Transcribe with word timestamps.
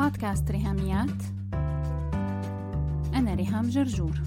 بودكاست 0.00 0.50
ريهاميات. 0.50 1.22
أنا 3.14 3.34
ريهام 3.34 3.68
جرجور. 3.68 4.20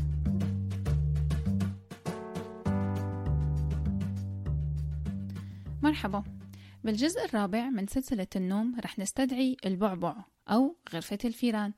مرحبا. 5.84 6.24
بالجزء 6.84 7.26
الرابع 7.26 7.70
من 7.70 7.88
سلسلة 7.88 8.28
النوم 8.36 8.80
رح 8.80 9.00
نستدعي 9.00 9.58
البعبع 9.66 10.16
أو 10.50 10.78
غرفة 10.94 11.18
الفيران 11.26 11.74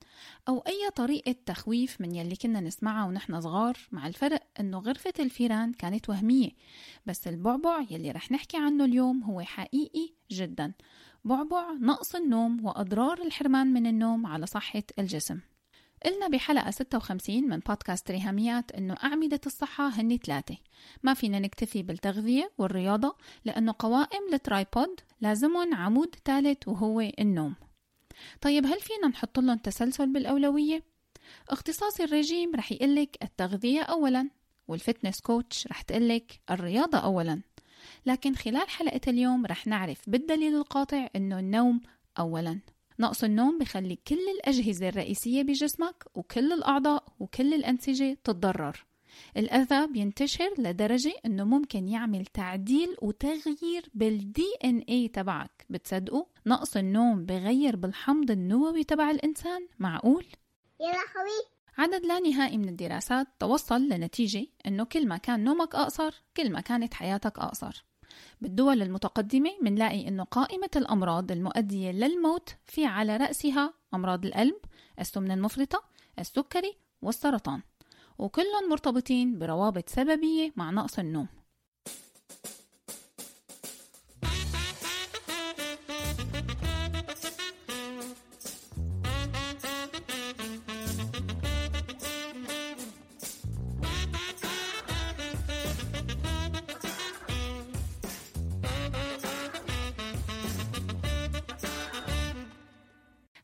أو 0.48 0.60
أي 0.60 0.90
طريقة 0.96 1.36
تخويف 1.46 2.02
من 2.02 2.16
يلي 2.16 2.36
كنا 2.36 2.60
نسمعها 2.60 3.08
ونحن 3.08 3.42
صغار 3.42 3.78
مع 3.92 4.08
الفرق 4.08 4.44
أنه 4.60 4.80
غرفة 4.80 5.14
الفيران 5.20 5.74
كانت 5.74 6.10
وهمية 6.10 6.50
بس 7.06 7.28
البعبع 7.28 7.86
يلي 7.90 8.12
رح 8.12 8.32
نحكي 8.32 8.58
عنه 8.58 8.86
اليوم 8.86 9.24
هو 9.24 9.42
حقيقي 9.42 10.14
جدا. 10.32 10.74
بعبع 11.26 11.72
نقص 11.72 12.16
النوم 12.16 12.66
وأضرار 12.66 13.22
الحرمان 13.22 13.68
من 13.68 13.88
النوم 13.88 14.26
على 14.26 14.46
صحة 14.46 14.84
الجسم. 15.00 15.40
قلنا 16.06 16.28
بحلقة 16.28 16.72
56 16.72 17.50
من 17.50 17.60
بودكاست 17.60 18.12
ريهاميات 18.12 18.72
إنه 18.72 18.96
أعمدة 19.04 19.40
الصحة 19.46 19.88
هن 19.88 20.18
ثلاثة. 20.18 20.58
ما 21.04 21.14
فينا 21.14 21.40
نكتفي 21.40 21.84
بالتغذية 21.84 22.52
والرياضة 22.58 23.16
لأنه 23.46 23.76
قوائم 23.80 24.34
ال 24.34 24.43
tripod 24.43 25.00
لازمهم 25.22 25.74
عمود 25.74 26.16
ثالث 26.26 26.68
وهو 26.68 27.00
النوم. 27.00 27.56
طيب 28.42 28.66
هل 28.66 28.80
فينا 28.80 29.08
نحط 29.08 29.40
لهم 29.40 29.58
تسلسل 29.58 30.14
بالأولوية؟ 30.14 30.84
اختصاصي 31.50 32.04
الرجيم 32.04 32.56
رح 32.56 32.72
يقلك 32.72 33.18
التغذية 33.24 33.82
أولا 33.82 34.30
وال 34.68 34.80
fitness 34.80 35.22
coach 35.22 35.68
رح 35.68 35.82
تقلك 35.82 36.40
الرياضة 36.52 36.98
أولا. 36.98 37.42
لكن 38.06 38.36
خلال 38.36 38.70
حلقة 38.70 39.02
اليوم 39.08 39.46
رح 39.46 39.68
نعرف 39.68 40.10
بالدليل 40.10 40.56
القاطع 40.56 41.08
إنه 41.16 41.40
النوم 41.40 41.82
أولا. 42.20 42.60
نقص 43.00 43.24
النوم 43.24 43.58
بخلي 43.60 43.96
كل 44.08 44.30
الأجهزة 44.36 44.90
الرئيسية 44.90 45.44
بجسمك 45.44 46.06
وكل 46.16 46.54
الأعضاء 46.54 47.04
وكل 47.20 47.54
الأنسجة 47.54 48.18
تتضرر. 48.24 48.86
الأذى 49.38 49.88
بينتشر 49.88 50.50
لدرجة 50.58 51.14
إنه 51.26 51.44
ممكن 51.44 51.88
يعمل 51.88 52.26
تعديل 52.26 52.96
وتغيير 53.02 53.90
بالدي 53.94 54.54
ان 54.64 54.80
اي 54.90 55.08
تبعك. 55.08 55.66
بتصدقوا؟ 55.70 56.26
نقص 56.46 56.78
النوم 56.78 57.26
بغير 57.26 57.76
بالحمض 57.76 58.32
النووي 58.32 58.84
تبع 58.84 59.12
الإنسان؟ 59.12 59.68
معقول؟ 59.80 60.26
يا 60.80 60.88
لهوي 60.88 61.55
عدد 61.78 62.06
لا 62.06 62.20
نهائي 62.20 62.58
من 62.58 62.70
الدراسات 62.70 63.28
توصل 63.40 63.82
لنتيجة 63.82 64.48
إنه 64.68 64.84
كل 64.84 65.08
ما 65.08 65.18
كان 65.18 65.44
نومك 65.44 65.76
أقصر 65.76 66.24
كل 66.38 66.52
ما 66.52 66.62
كانت 66.62 66.94
حياتك 66.94 67.40
أقصر. 67.40 67.86
بالدول 68.42 68.82
المتقدمة 68.82 69.52
منلاقي 69.62 70.08
إنه 70.08 70.24
قائمة 70.24 70.70
الأمراض 70.76 71.32
المؤدية 71.32 71.92
للموت 71.92 72.56
في 72.66 72.86
على 72.86 73.18
رأسها 73.18 73.74
أمراض 73.94 74.26
القلب، 74.26 74.58
السمنة 75.00 75.34
المفرطة، 75.34 75.84
السكري 76.20 76.78
والسرطان. 77.02 77.62
وكلهم 78.18 78.70
مرتبطين 78.70 79.40
بروابط 79.40 79.90
سببية 79.90 80.54
مع 80.56 80.72
نقص 80.72 81.00
النوم. 81.00 81.28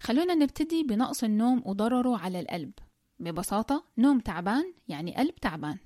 خلونا 0.01 0.35
نبتدي 0.35 0.83
بنقص 0.83 1.23
النوم 1.23 1.61
وضرره 1.65 2.17
على 2.17 2.39
القلب. 2.39 2.71
ببساطة 3.19 3.83
نوم 3.97 4.19
تعبان 4.19 4.73
يعني 4.87 5.15
قلب 5.15 5.35
تعبان. 5.35 5.77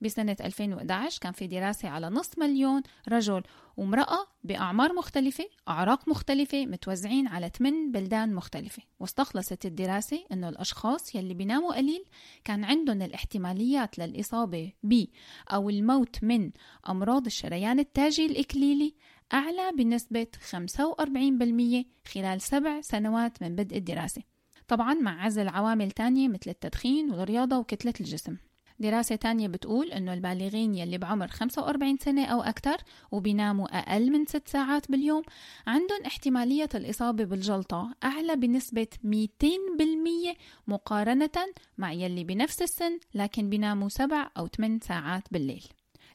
بسنة 0.00 0.36
2011 0.40 1.20
كان 1.20 1.32
في 1.32 1.46
دراسة 1.46 1.88
على 1.88 2.10
نصف 2.10 2.38
مليون 2.38 2.82
رجل 3.08 3.42
وامرأة 3.76 4.26
بأعمار 4.44 4.92
مختلفة 4.92 5.44
أعراق 5.68 6.08
مختلفة 6.08 6.66
متوزعين 6.66 7.26
على 7.26 7.48
8 7.58 7.92
بلدان 7.92 8.34
مختلفة. 8.34 8.82
واستخلصت 9.00 9.66
الدراسة 9.66 10.24
أنه 10.32 10.48
الأشخاص 10.48 11.14
يلي 11.14 11.34
بيناموا 11.34 11.76
قليل 11.76 12.04
كان 12.44 12.64
عندهم 12.64 13.02
الاحتماليات 13.02 13.98
للإصابة 13.98 14.72
ب 14.82 15.04
أو 15.48 15.70
الموت 15.70 16.24
من 16.24 16.50
أمراض 16.88 17.26
الشريان 17.26 17.78
التاجي 17.78 18.26
الإكليلي 18.26 18.94
أعلى 19.32 19.72
بنسبة 19.78 20.26
45% 20.50 21.84
خلال 22.12 22.40
سبع 22.40 22.80
سنوات 22.80 23.42
من 23.42 23.56
بدء 23.56 23.76
الدراسة. 23.76 24.22
طبعا 24.68 24.94
مع 24.94 25.24
عزل 25.24 25.48
عوامل 25.48 25.90
تانية 25.90 26.28
مثل 26.28 26.50
التدخين 26.50 27.10
والرياضة 27.10 27.58
وكتلة 27.58 27.94
الجسم. 28.00 28.36
دراسة 28.78 29.16
تانية 29.16 29.48
بتقول 29.48 29.92
إنه 29.92 30.14
البالغين 30.14 30.74
يلي 30.74 30.98
بعمر 30.98 31.28
45 31.28 31.96
سنة 31.96 32.24
أو 32.24 32.42
أكثر 32.42 32.76
وبيناموا 33.12 33.78
أقل 33.78 34.10
من 34.12 34.26
6 34.26 34.48
ساعات 34.48 34.90
باليوم 34.90 35.22
عندهم 35.66 36.02
احتمالية 36.06 36.68
الإصابة 36.74 37.24
بالجلطة 37.24 37.94
أعلى 38.04 38.36
بنسبة 38.36 38.86
200% 39.04 40.36
مقارنة 40.66 41.46
مع 41.78 41.92
يلي 41.92 42.24
بنفس 42.24 42.62
السن 42.62 42.98
لكن 43.14 43.50
بيناموا 43.50 43.88
7 43.88 44.30
أو 44.36 44.46
8 44.46 44.78
ساعات 44.82 45.22
بالليل. 45.30 45.64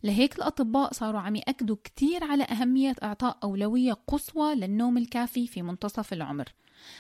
لهيك 0.08 0.36
الأطباء 0.38 0.94
صاروا 0.94 1.20
عم 1.20 1.36
يأكدوا 1.36 1.76
كتير 1.84 2.24
على 2.24 2.44
أهمية 2.44 2.96
إعطاء 3.04 3.38
أولوية 3.44 3.94
قصوى 4.08 4.56
للنوم 4.56 4.98
الكافي 4.98 5.48
في 5.48 5.62
منتصف 5.62 6.14
العمر. 6.14 6.46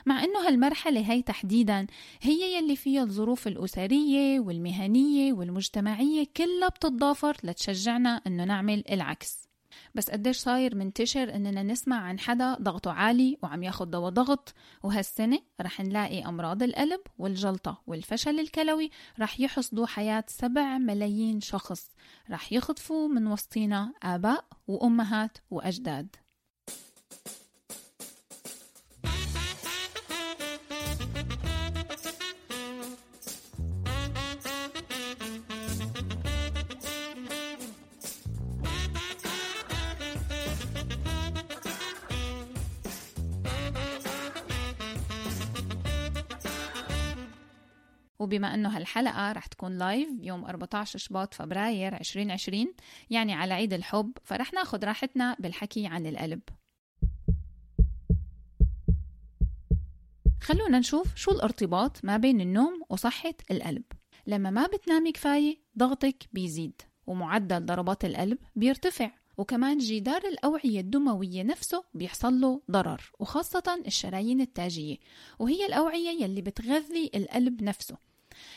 مع 0.06 0.23
أنه 0.23 0.47
هالمرحلة 0.47 1.12
هي 1.12 1.22
تحديدا 1.22 1.88
هي 2.22 2.57
يلي 2.57 2.75
فيها 2.75 3.03
الظروف 3.03 3.47
الأسرية 3.47 4.40
والمهنية 4.40 5.34
والمجتمعية 5.34 6.28
كلها 6.38 6.69
بتتضافر 6.69 7.38
لتشجعنا 7.44 8.22
أنه 8.28 8.44
نعمل 8.44 8.84
العكس. 8.91 9.46
بس 9.97 10.09
قديش 10.09 10.37
صاير 10.37 10.75
منتشر 10.75 11.35
إننا 11.35 11.63
نسمع 11.63 12.01
عن 12.01 12.19
حدا 12.19 12.53
ضغطه 12.61 12.91
عالي 12.91 13.37
وعم 13.43 13.63
ياخد 13.63 13.91
دواء 13.91 14.11
ضغط. 14.11 14.53
وهالسنة 14.83 15.39
رح 15.61 15.81
نلاقي 15.81 16.25
أمراض 16.25 16.63
القلب 16.63 17.01
والجلطة 17.17 17.81
والفشل 17.87 18.39
الكلوي 18.39 18.91
رح 19.19 19.39
يحصدوا 19.39 19.85
حياة 19.85 20.23
سبع 20.27 20.77
ملايين 20.77 21.41
شخص. 21.41 21.89
رح 22.29 22.53
يخطفوا 22.53 23.07
من 23.07 23.27
وسطينا 23.27 23.93
آباء 24.03 24.45
وأمهات 24.67 25.37
وأجداد. 25.51 26.15
وبما 48.19 48.53
إنه 48.53 48.78
هالحلقة 48.78 49.31
رح 49.31 49.45
تكون 49.45 49.78
لايف 49.78 50.09
يوم 50.22 50.45
14 50.45 51.00
شباط 51.00 51.33
فبراير 51.33 51.95
2020 51.95 52.73
يعني 53.09 53.33
على 53.33 53.53
عيد 53.53 53.73
الحب 53.73 54.11
فرح 54.23 54.53
ناخد 54.53 54.85
راحتنا 54.85 55.35
بالحكي 55.39 55.88
عن 55.88 56.05
القلب. 56.05 56.41
خلونا 60.41 60.79
نشوف 60.79 61.16
شو 61.16 61.31
الارتباط 61.31 62.06
ما 62.06 62.17
بين 62.17 62.41
النوم 62.41 62.81
وصحة 62.89 63.33
القلب. 63.51 63.83
لما 64.27 64.50
ما 64.50 64.67
بتنامي 64.67 65.11
كفاية 65.11 65.57
ضغطك 65.77 66.23
بيزيد 66.33 66.81
ومعدل 67.07 67.66
ضربات 67.66 68.06
القلب 68.06 68.38
بيرتفع 68.56 69.11
وكمان 69.38 69.77
جدار 69.77 70.22
الأوعية 70.27 70.79
الدموية 70.79 71.44
نفسه 71.44 71.83
بيحصل 71.94 72.41
له 72.41 72.61
ضرر 72.72 73.11
وخاصة 73.19 73.83
الشرايين 73.88 74.41
التاجية 74.41 74.97
وهي 75.39 75.65
الأوعية 75.65 76.24
يلي 76.24 76.41
بتغذي 76.41 77.12
القلب 77.15 77.63
نفسه. 77.63 78.06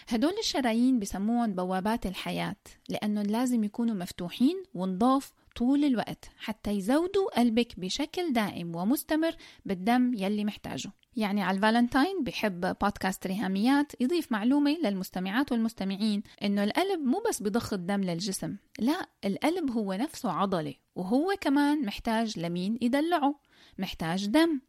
هدول 0.08 0.32
الشرايين 0.38 0.98
بسموهم 0.98 1.54
بوابات 1.54 2.06
الحياة 2.06 2.56
لأنهم 2.88 3.26
لازم 3.26 3.64
يكونوا 3.64 3.94
مفتوحين 3.94 4.62
ونضاف 4.74 5.32
طول 5.56 5.84
الوقت 5.84 6.30
حتى 6.38 6.70
يزودوا 6.70 7.38
قلبك 7.38 7.80
بشكل 7.80 8.32
دائم 8.32 8.76
ومستمر 8.76 9.32
بالدم 9.64 10.14
يلي 10.14 10.44
محتاجه. 10.44 10.90
يعني 11.16 11.42
على 11.42 11.56
الفالنتاين 11.56 12.24
بحب 12.24 12.60
بودكاست 12.60 13.26
ريهاميات 13.26 13.92
يضيف 14.00 14.32
معلومة 14.32 14.76
للمستمعات 14.84 15.52
والمستمعين 15.52 16.22
إنه 16.42 16.64
القلب 16.64 17.00
مو 17.00 17.22
بس 17.28 17.42
بضخ 17.42 17.72
الدم 17.72 18.00
للجسم 18.00 18.56
لا 18.78 19.06
القلب 19.24 19.70
هو 19.70 19.92
نفسه 19.92 20.32
عضلة 20.32 20.74
وهو 20.94 21.34
كمان 21.40 21.86
محتاج 21.86 22.38
لمين 22.38 22.78
يدلعه؟ 22.80 23.40
محتاج 23.78 24.26
دم. 24.26 24.60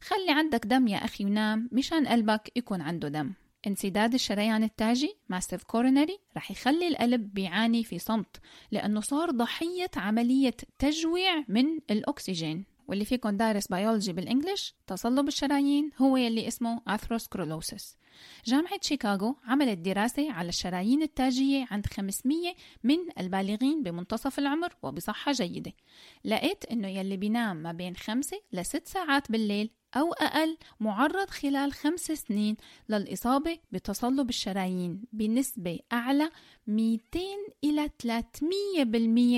خلي 0.00 0.30
عندك 0.30 0.66
دم 0.66 0.88
يا 0.88 0.96
أخي 0.96 1.24
ونام 1.24 1.68
مشان 1.72 2.08
قلبك 2.08 2.52
يكون 2.56 2.80
عنده 2.80 3.08
دم. 3.08 3.32
انسداد 3.68 4.14
الشريان 4.14 4.64
التاجي 4.64 5.16
massive 5.28 5.62
coronary 5.62 6.18
رح 6.36 6.50
يخلي 6.50 6.88
القلب 6.88 7.34
بيعاني 7.34 7.84
في 7.84 7.98
صمت 7.98 8.36
لأنه 8.70 9.00
صار 9.00 9.30
ضحية 9.30 9.90
عملية 9.96 10.56
تجويع 10.78 11.44
من 11.48 11.66
الأكسجين. 11.90 12.64
واللي 12.88 13.04
فيكم 13.04 13.36
دارس 13.36 13.66
biology 13.66 14.12
بال 14.12 14.26
English 14.26 14.74
تصلب 14.86 15.28
الشرايين 15.28 15.90
هو 15.98 16.16
يلي 16.16 16.48
اسمه 16.48 16.80
atherosclerosis 16.86 17.96
جامعة 18.46 18.80
شيكاغو 18.82 19.36
عملت 19.44 19.78
دراسة 19.78 20.32
على 20.32 20.48
الشرايين 20.48 21.02
التاجية 21.02 21.66
عند 21.70 21.86
500 21.86 22.54
من 22.84 22.96
البالغين 23.18 23.82
بمنتصف 23.82 24.38
العمر 24.38 24.74
وبصحة 24.82 25.32
جيدة. 25.32 25.72
لقيت 26.24 26.64
إنه 26.64 26.88
يلي 26.88 27.16
بينام 27.16 27.56
ما 27.56 27.72
بين 27.72 27.96
5 27.96 28.40
ل 28.52 28.64
6 28.64 28.88
ساعات 28.88 29.32
بالليل 29.32 29.70
أو 29.96 30.12
أقل 30.12 30.58
معرض 30.80 31.30
خلال 31.30 31.72
خمس 31.72 32.00
سنين 32.00 32.56
للإصابة 32.88 33.58
بتصلب 33.72 34.28
الشرايين 34.28 35.04
بنسبة 35.12 35.78
أعلى 35.92 36.30
200 36.66 37.20
إلى 37.64 37.90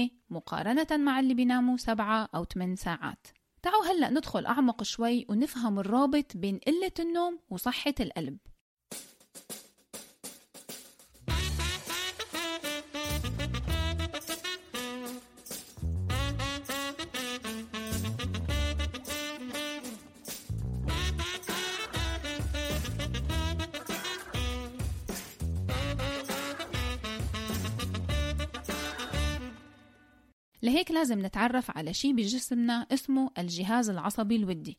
300% 0.09 0.11
مقارنة 0.31 0.87
مع 0.97 1.21
اللي 1.21 1.35
بيناموا 1.35 1.77
7 1.77 2.29
أو 2.35 2.45
8 2.45 2.77
ساعات. 2.77 3.27
تعالوا 3.63 3.85
هلأ 3.85 4.11
ندخل 4.11 4.47
أعمق 4.47 4.83
شوي 4.83 5.27
ونفهم 5.29 5.79
الرابط 5.79 6.37
بين 6.37 6.59
قلة 6.67 6.93
النوم 7.01 7.39
وصحة 7.51 7.95
القلب. 8.01 8.39
لهيك 30.81 30.91
لازم 30.91 31.27
نتعرف 31.27 31.71
على 31.71 31.95
شيء 31.95 32.13
بجسمنا 32.13 32.87
اسمه 32.93 33.31
الجهاز 33.39 33.91
العصبي 33.91 34.37
الودي 34.37 34.79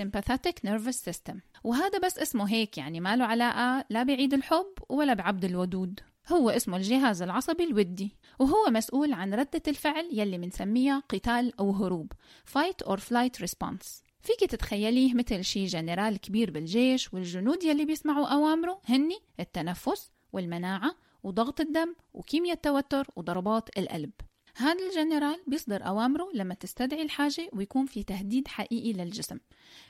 Sympathetic 0.00 0.68
Nervous 0.68 1.10
System. 1.10 1.36
وهذا 1.64 1.98
بس 1.98 2.18
اسمه 2.18 2.50
هيك 2.50 2.78
يعني 2.78 3.00
ما 3.00 3.16
له 3.16 3.24
علاقة 3.24 3.84
لا 3.90 4.02
بعيد 4.02 4.34
الحب 4.34 4.72
ولا 4.88 5.14
بعبد 5.14 5.44
الودود. 5.44 6.00
هو 6.32 6.50
اسمه 6.50 6.76
الجهاز 6.76 7.22
العصبي 7.22 7.64
الودي 7.64 8.16
وهو 8.38 8.70
مسؤول 8.70 9.12
عن 9.12 9.34
ردة 9.34 9.62
الفعل 9.68 10.08
يلي 10.12 10.38
منسميها 10.38 11.02
قتال 11.08 11.52
أو 11.60 11.70
هروب 11.70 12.12
Fight 12.52 12.86
or 12.86 12.96
Flight 12.96 13.44
Response. 13.44 14.02
فيك 14.20 14.40
تتخيليه 14.50 15.14
مثل 15.14 15.44
شي 15.44 15.64
جنرال 15.64 16.16
كبير 16.20 16.50
بالجيش 16.50 17.14
والجنود 17.14 17.64
يلي 17.64 17.84
بيسمعوا 17.84 18.26
أوامره؟ 18.26 18.80
هني 18.84 19.18
التنفس 19.40 20.10
والمناعة 20.32 20.94
وضغط 21.22 21.60
الدم 21.60 21.94
وكيمياء 22.14 22.56
التوتر 22.56 23.06
وضربات 23.16 23.78
القلب. 23.78 24.12
هذا 24.56 24.86
الجنرال 24.88 25.40
بيصدر 25.46 25.86
أوامره 25.86 26.28
لما 26.34 26.54
تستدعي 26.54 27.02
الحاجة 27.02 27.50
ويكون 27.52 27.86
في 27.86 28.02
تهديد 28.02 28.48
حقيقي 28.48 28.92
للجسم 28.92 29.38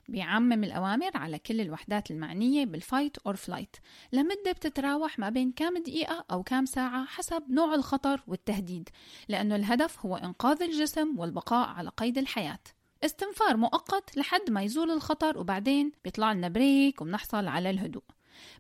بيعمم 0.09 0.65
الأوامر 0.65 1.11
على 1.15 1.39
كل 1.39 1.61
الوحدات 1.61 2.11
المعنية 2.11 2.65
بال 2.65 2.80
fight 2.80 3.19
or 3.19 3.37
flight 3.37 3.77
لمدة 4.13 4.53
بتتراوح 4.53 5.19
ما 5.19 5.29
بين 5.29 5.53
كام 5.53 5.79
دقيقة 5.79 6.25
أو 6.31 6.43
كام 6.43 6.67
ساعة 6.67 7.05
حسب 7.05 7.43
نوع 7.51 7.75
الخطر 7.75 8.23
والتهديد 8.27 8.89
لأنه 9.29 9.57
الهدف 9.57 10.07
هو 10.07 10.17
إنقاذ 10.17 10.63
الجسم 10.63 11.19
والبقاء 11.19 11.69
على 11.69 11.91
قيد 11.97 12.19
الحياة. 12.19 12.61
استنفار 13.05 13.57
مؤقت 13.57 14.17
لحد 14.17 14.51
ما 14.51 14.63
يزول 14.63 14.91
الخطر 14.91 15.39
وبعدين 15.39 15.93
بيطلع 16.05 16.33
لنا 16.33 16.49
break 16.49 17.01
وبنحصل 17.03 17.49
على 17.49 17.71
الهدوء. 17.71 18.03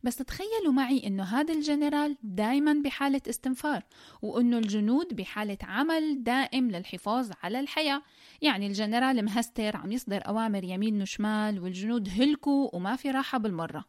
بس 0.03 0.17
تخيلوا 0.17 0.73
معي 0.73 1.07
إنه 1.07 1.23
هذا 1.23 1.55
الجنرال 1.55 2.17
دائما 2.23 2.73
بحالة 2.73 3.21
استنفار 3.29 3.83
وإنه 4.23 4.59
الجنود 4.59 5.17
بحالة 5.17 5.59
عمل 5.63 6.25
دائم 6.25 6.71
للحفاظ 6.71 7.31
على 7.43 7.61
الحياة. 7.61 8.03
يعني 8.43 8.67
الجنرال 8.67 9.25
مهستر 9.25 9.77
عم 9.77 9.93
يصدر 9.93 10.29
أوامر 10.29 10.65
يمين 10.65 11.03
وشمال 11.03 11.61
والجنود 11.61 12.09
هلكوا 12.09 12.77
وما 12.77 12.97
في 12.97 13.11
راحة 13.11 13.39
بالمرة. 13.39 13.85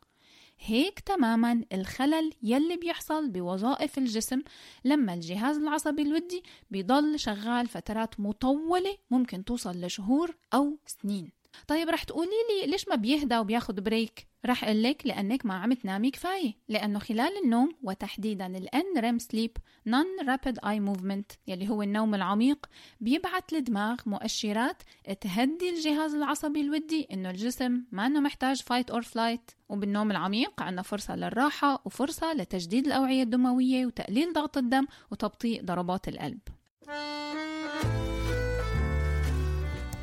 هيك 0.60 1.00
تماما 1.00 1.66
الخلل 1.74 2.34
يلي 2.44 2.78
بيحصل 2.78 3.30
بوظائف 3.30 3.98
الجسم 3.98 4.42
لما 4.86 5.14
الجهاز 5.14 5.58
العصبي 5.58 6.02
الودي 6.02 6.44
بيضل 6.72 7.20
شغال 7.20 7.68
فترات 7.68 8.20
مطولة 8.20 8.98
ممكن 9.12 9.46
توصل 9.46 9.82
لشهور 9.82 10.36
أو 10.54 10.78
سنين. 10.86 11.43
طيب 11.68 11.90
رح 11.90 12.04
تقولي 12.04 12.30
لي 12.30 12.72
ليش 12.72 12.88
ما 12.88 12.96
بيهدى 12.96 13.38
وبياخد 13.38 13.80
break؟ 13.80 14.28
رح 14.46 14.70
لك 14.70 15.02
لأنك 15.06 15.46
ما 15.46 15.54
عم 15.54 15.74
تنامي 15.74 16.12
كفاية 16.12 16.54
لأنه 16.70 17.00
خلال 17.00 17.32
النوم 17.44 17.70
وتحديدا 17.84 18.48
ال 18.48 18.70
NREM 18.76 19.24
sleep 19.24 19.52
Non 19.90 20.26
Rapid 20.28 20.56
Eye 20.66 20.82
Movement 20.90 21.38
يلي 21.48 21.70
هو 21.70 21.82
النوم 21.82 22.16
العميق 22.16 22.66
بيبعت 23.00 23.54
للدماغ 23.54 23.98
مؤشرات 24.06 24.84
تهدي 25.22 25.70
الجهاز 25.70 26.16
العصبي 26.16 26.62
الودي 26.62 27.08
إنه 27.12 27.30
الجسم 27.30 27.84
ما 27.92 28.06
أنه 28.06 28.20
محتاج 28.20 28.62
fight 28.62 28.96
or 28.96 29.02
flight. 29.02 29.56
وبالنوم 29.70 30.12
العميق 30.12 30.62
عنا 30.62 30.82
فرصة 30.82 31.16
للراحة 31.16 31.82
وفرصة 31.86 32.34
لتجديد 32.34 32.86
الأوعية 32.86 33.24
الدموية 33.24 33.86
وتقليل 33.86 34.34
ضغط 34.34 34.58
الدم 34.58 34.86
وتبطيء 35.12 35.64
ضربات 35.66 36.08
القلب. 36.08 36.40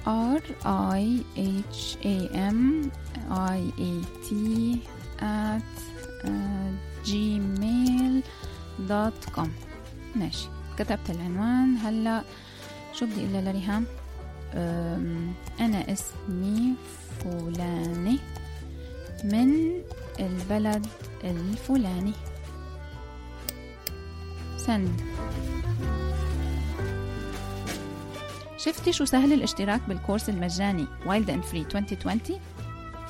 R 0.06 0.42
I 0.64 1.24
H 1.36 1.96
A 2.04 2.16
M 2.34 2.90
I 3.30 3.60
A 3.90 3.92
T 4.26 4.28
at 5.20 5.76
uh, 6.24 6.70
gmail 7.06 8.24
ماشي. 10.16 10.48
كتبت 10.78 11.10
العنوان. 11.10 11.76
هلا 11.76 12.22
شو 12.92 13.06
بدي 13.06 13.20
أقول 13.20 13.44
لريهام؟ 13.44 13.84
أنا 15.60 15.92
اسمي 15.92 16.74
فلاني 17.20 18.18
من 19.24 19.80
البلد 20.20 20.86
الفلاني. 21.24 22.12
Send. 24.56 24.88
شفتي 28.64 28.92
شو 28.92 29.04
سهل 29.04 29.32
الاشتراك 29.32 29.80
بال 29.88 29.98
course 29.98 30.28
المجاني 30.28 30.86
Wild 31.06 31.30
and 31.30 31.42
Free 31.42 31.60
2020 31.60 32.20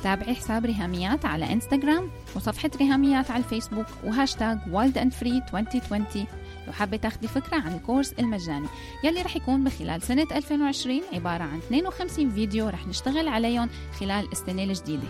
تابعي 0.03 0.35
حساب 0.35 0.65
ريهاميات 0.65 1.25
على 1.25 1.53
انستغرام 1.53 2.11
وصفحة 2.37 2.71
ريهاميات 2.77 3.31
على 3.31 3.45
الفيسبوك 3.45 3.87
و 4.05 4.11
hashtag 4.12 4.59
Wild 4.71 4.99
and 4.99 5.13
Free 5.13 5.43
2020 5.55 6.27
لو 6.67 6.73
حابة 6.73 6.97
تاخدي 6.97 7.29
فكرة 7.29 7.57
عن 7.57 7.75
ال 7.75 7.80
course 7.80 8.13
المجاني 8.13 8.67
يلي 9.05 9.23
رح 9.23 9.37
يكون 9.37 9.65
بخلال 9.65 10.03
سنة 10.03 10.27
2020 10.33 11.01
عبارة 11.13 11.43
عن 11.43 11.59
52 11.59 12.31
فيديو 12.31 12.69
رح 12.69 12.87
نشتغل 12.87 13.29
عليهم 13.29 13.69
خلال 14.01 14.33
السنة 14.33 14.63
الجديدة. 14.65 15.09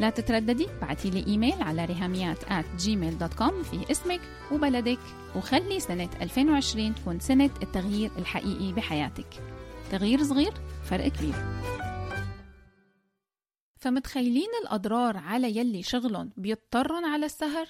لا 0.00 0.10
تترددي 0.10 0.66
بعتي 0.82 1.10
لي 1.10 1.26
إيميل 1.26 1.62
على 1.62 1.84
رهاميات 1.84 2.38
at 2.44 2.82
gmail.com 2.84 3.52
في 3.70 3.90
اسمك 3.90 4.20
وبلدك 4.52 4.98
وخلي 5.36 5.80
سنة 5.80 6.08
2020 6.22 6.94
تكون 6.94 7.20
سنة 7.20 7.50
التغيير 7.62 8.10
الحقيقي 8.18 8.72
بحياتك. 8.72 9.26
تغيير 9.92 10.22
صغير 10.22 10.52
فرق 10.84 11.08
كبير. 11.08 11.34
فمتخيلين 13.78 14.48
الأضرار 14.62 15.16
على 15.16 15.56
يلي 15.56 15.82
شغلهم 15.82 16.30
بيضطرن 16.36 17.04
على 17.04 17.26
السهر؟ 17.26 17.68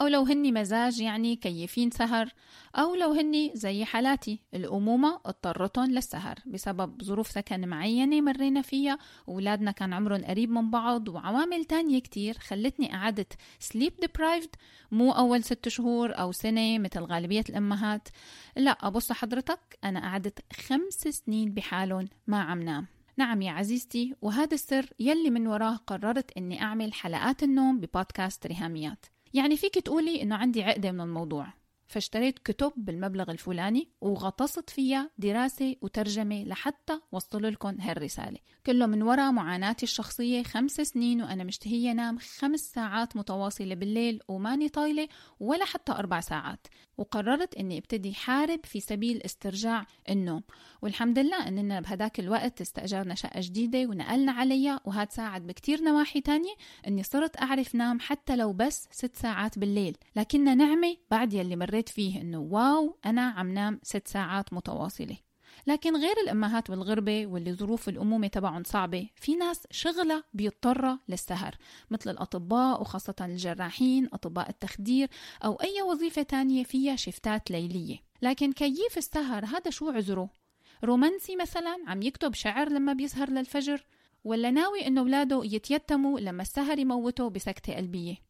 أو 0.00 0.06
لو 0.06 0.22
هني 0.22 0.52
مزاج 0.52 1.00
يعني 1.00 1.36
كيفين 1.36 1.90
سهر؟ 1.90 2.28
أو 2.76 2.94
لو 2.94 3.12
هني 3.12 3.52
زي 3.54 3.84
حالاتي 3.84 4.40
الأمومة 4.54 5.20
اضطرتهم 5.26 5.90
للسهر 5.90 6.34
بسبب 6.46 7.02
ظروف 7.02 7.30
سكن 7.30 7.68
معينة 7.68 8.20
مرينا 8.20 8.62
فيها 8.62 8.98
وولادنا 9.26 9.70
كان 9.70 9.92
عمرهم 9.92 10.24
قريب 10.24 10.50
من 10.50 10.70
بعض 10.70 11.08
وعوامل 11.08 11.64
تانية 11.64 11.98
كتير 11.98 12.38
خلتني 12.38 12.92
قعدت 12.92 13.32
سليب 13.58 13.92
deprived 14.04 14.58
مو 14.90 15.12
أول 15.12 15.44
ست 15.44 15.68
شهور 15.68 16.12
أو 16.12 16.32
سنة 16.32 16.78
مثل 16.78 17.00
غالبية 17.00 17.44
الأمهات. 17.48 18.08
لا 18.56 18.70
أبص 18.70 19.12
حضرتك 19.12 19.78
أنا 19.84 20.00
قعدت 20.00 20.38
خمس 20.52 21.08
سنين 21.08 21.54
بحالهم 21.54 22.08
ما 22.26 22.42
عم 22.42 22.62
نام. 22.62 22.99
نعم 23.16 23.42
يا 23.42 23.50
عزيزتي 23.50 24.14
وهذا 24.22 24.54
السر 24.54 24.90
يلي 24.98 25.30
من 25.30 25.46
وراه 25.46 25.76
قررت 25.76 26.30
إني 26.36 26.62
أعمل 26.62 26.92
حلقات 26.92 27.42
النوم 27.42 27.80
ببودكاست 27.80 28.46
ريهاميات. 28.46 29.06
يعني 29.34 29.56
فيك 29.56 29.74
تقولي 29.74 30.22
إنه 30.22 30.36
عندي 30.36 30.62
عقدة 30.62 30.92
من 30.92 31.00
الموضوع. 31.00 31.52
فاشتريت 31.86 32.38
كتب 32.38 32.72
بالمبلغ 32.76 33.30
الفلاني 33.30 33.88
وغطست 34.00 34.70
فيها 34.70 35.10
دراسة 35.18 35.76
وترجمة 35.82 36.44
لحتى 36.44 37.00
وصل 37.12 37.42
لكم 37.42 37.80
هالرسالة. 37.80 38.38
كله 38.66 38.86
من 38.86 39.02
وراء 39.02 39.32
معاناتي 39.32 39.82
الشخصية 39.82 40.42
خمس 40.42 40.72
سنين 40.72 41.22
وأنا 41.22 41.44
مشتهية 41.44 41.92
نام 41.92 42.18
خمس 42.38 42.60
ساعات 42.60 43.16
متواصلة 43.16 43.74
بالليل 43.74 44.20
وماني 44.28 44.68
طايلة 44.68 45.08
ولا 45.40 45.64
حتى 45.64 45.92
أربع 45.92 46.20
ساعات. 46.20 46.66
وقررت 47.00 47.54
أني 47.54 47.78
أبتدي 47.78 48.14
حارب 48.14 48.60
في 48.64 48.80
سبيل 48.80 49.22
استرجاع 49.22 49.86
النوم. 50.08 50.42
والحمد 50.82 51.18
لله 51.18 51.48
أننا 51.48 51.80
بهداك 51.80 52.20
الوقت 52.20 52.60
استأجرنا 52.60 53.14
شقة 53.14 53.40
جديدة 53.40 53.78
ونقلنا 53.78 54.32
عليها 54.32 54.80
وهذا 54.84 55.10
ساعد 55.10 55.46
بكتير 55.46 55.82
نواحي 55.82 56.20
تانية 56.20 56.54
أني 56.86 57.02
صرت 57.02 57.42
أعرف 57.42 57.74
نام 57.74 58.00
حتى 58.00 58.36
لو 58.36 58.52
بس 58.52 58.88
ست 58.90 59.16
ساعات 59.16 59.58
بالليل. 59.58 59.96
لكنها 60.16 60.54
نعمة 60.54 60.96
بعد 61.10 61.32
يلي 61.32 61.56
مريت 61.56 61.88
فيه 61.88 62.20
أنه 62.20 62.38
واو 62.38 62.98
أنا 63.06 63.22
عم 63.22 63.54
نام 63.54 63.80
ست 63.82 64.08
ساعات 64.08 64.52
متواصلة. 64.52 65.16
لكن 65.66 65.96
غير 65.96 66.14
الأمهات 66.24 66.70
والغربة 66.70 67.26
واللي 67.26 67.54
ظروف 67.54 67.88
الأمومة 67.88 68.26
تبعهم 68.26 68.64
صعبة 68.64 69.08
في 69.16 69.34
ناس 69.34 69.66
شغلة 69.70 70.24
بيضطرة 70.34 70.98
للسهر 71.08 71.54
مثل 71.90 72.10
الأطباء 72.10 72.80
وخاصة 72.80 73.14
الجراحين 73.20 74.08
أطباء 74.12 74.50
التخدير 74.50 75.08
أو 75.44 75.54
أي 75.54 75.82
وظيفة 75.82 76.22
تانية 76.22 76.64
فيها 76.64 76.96
شفتات 76.96 77.50
ليلية. 77.50 77.98
لكن 78.22 78.52
كيف 78.52 78.98
السهر؟ 78.98 79.44
هذا 79.44 79.70
شو 79.70 79.90
عذره؟ 79.90 80.30
رومانسي 80.84 81.36
مثلا؟ 81.36 81.78
عم 81.86 82.02
يكتب 82.02 82.34
شعر 82.34 82.68
لما 82.68 82.92
بيسهر 82.92 83.30
للفجر؟ 83.30 83.84
ولا 84.24 84.50
ناوي 84.50 84.86
إنه 84.86 85.00
أولاده 85.00 85.42
يتيتموا 85.44 86.20
لما 86.20 86.42
السهر 86.42 86.78
يموته 86.78 87.30
بسكتة 87.30 87.76
قلبية؟ 87.76 88.29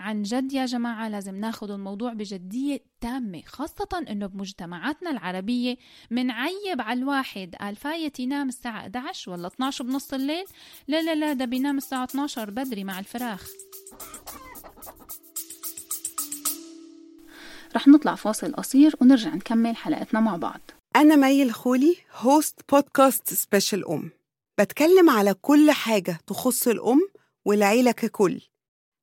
عن 0.00 0.22
جد 0.22 0.52
يا 0.52 0.66
جماعة 0.66 1.08
لازم 1.08 1.34
ناخذ 1.36 1.70
الموضوع 1.70 2.12
بجدية 2.12 2.80
تامة 3.00 3.42
خاصة 3.46 4.04
إنه 4.10 4.26
بمجتمعاتنا 4.26 5.10
العربية 5.10 5.76
منعيب 6.10 6.80
على 6.80 6.98
الواحد 6.98 7.54
قال 7.60 7.76
فايت 7.76 8.20
ينام 8.20 8.48
الساعة 8.48 8.78
11 8.80 9.30
ولا 9.32 9.46
12 9.46 9.84
بنص 9.84 10.14
الليل؟ 10.14 10.44
لا 10.88 11.02
لا 11.02 11.14
لا 11.14 11.32
ده 11.32 11.44
بينام 11.44 11.76
الساعة 11.76 12.04
12 12.04 12.50
بدري 12.50 12.84
مع 12.84 12.98
الفراخ. 12.98 13.48
رح 17.76 17.88
نطلع 17.88 18.14
فاصل 18.14 18.52
قصير 18.52 18.94
ونرجع 19.00 19.34
نكمل 19.34 19.76
حلقتنا 19.76 20.20
مع 20.20 20.36
بعض. 20.36 20.60
أنا 20.96 21.16
مي 21.16 21.42
الخولي 21.42 21.96
host 22.16 22.60
بودكاست 22.72 23.34
Special 23.34 23.88
أم. 23.88 24.10
بتكلم 24.60 25.10
على 25.10 25.34
كل 25.34 25.70
حاجة 25.70 26.18
تخص 26.26 26.68
الأم 26.68 27.00
والعيلة 27.44 27.92
ككل. 27.92 28.40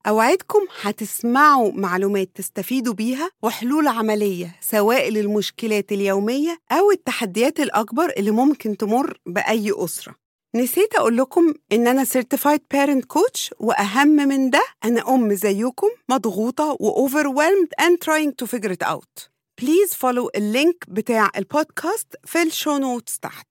أوعدكم 0.08 0.60
هتسمعوا 0.82 1.72
معلومات 1.72 2.30
تستفيدوا 2.36 2.94
بيها 2.94 3.30
وحلول 3.44 3.88
عملية 3.88 4.56
سواء 4.62 5.10
للمشكلات 5.10 5.92
اليومية 5.92 6.60
أو 6.72 6.92
التحديات 6.92 7.60
الأكبر 7.60 8.14
اللي 8.18 8.32
ممكن 8.32 8.78
تمر 8.78 9.20
بأي 9.26 9.72
أسرة. 9.76 10.16
نسيت 10.56 10.96
أقول 10.96 11.18
لكم 11.18 11.54
إن 11.72 11.88
أنا 11.88 12.06
Certified 12.06 12.60
Parent 12.74 13.18
Coach 13.18 13.52
وأهم 13.60 14.08
من 14.08 14.50
ده 14.50 14.62
أنا 14.86 15.16
أم 15.16 15.34
زيكم 15.34 15.88
مضغوطة 16.10 16.78
و 16.80 17.08
overwhelmed 17.08 17.86
and 17.86 17.98
trying 18.06 18.32
to 18.44 18.48
figure 18.48 18.72
it 18.72 18.88
out. 18.88 19.30
please 19.62 19.94
follow 19.94 20.30
ال 20.36 20.46
link 20.46 20.86
بتاع 20.88 21.30
البودكاست 21.38 22.08
في 22.26 22.42
ال 22.42 22.49
show 22.49 22.78
notes 22.78 23.20
تحت. 23.20 23.47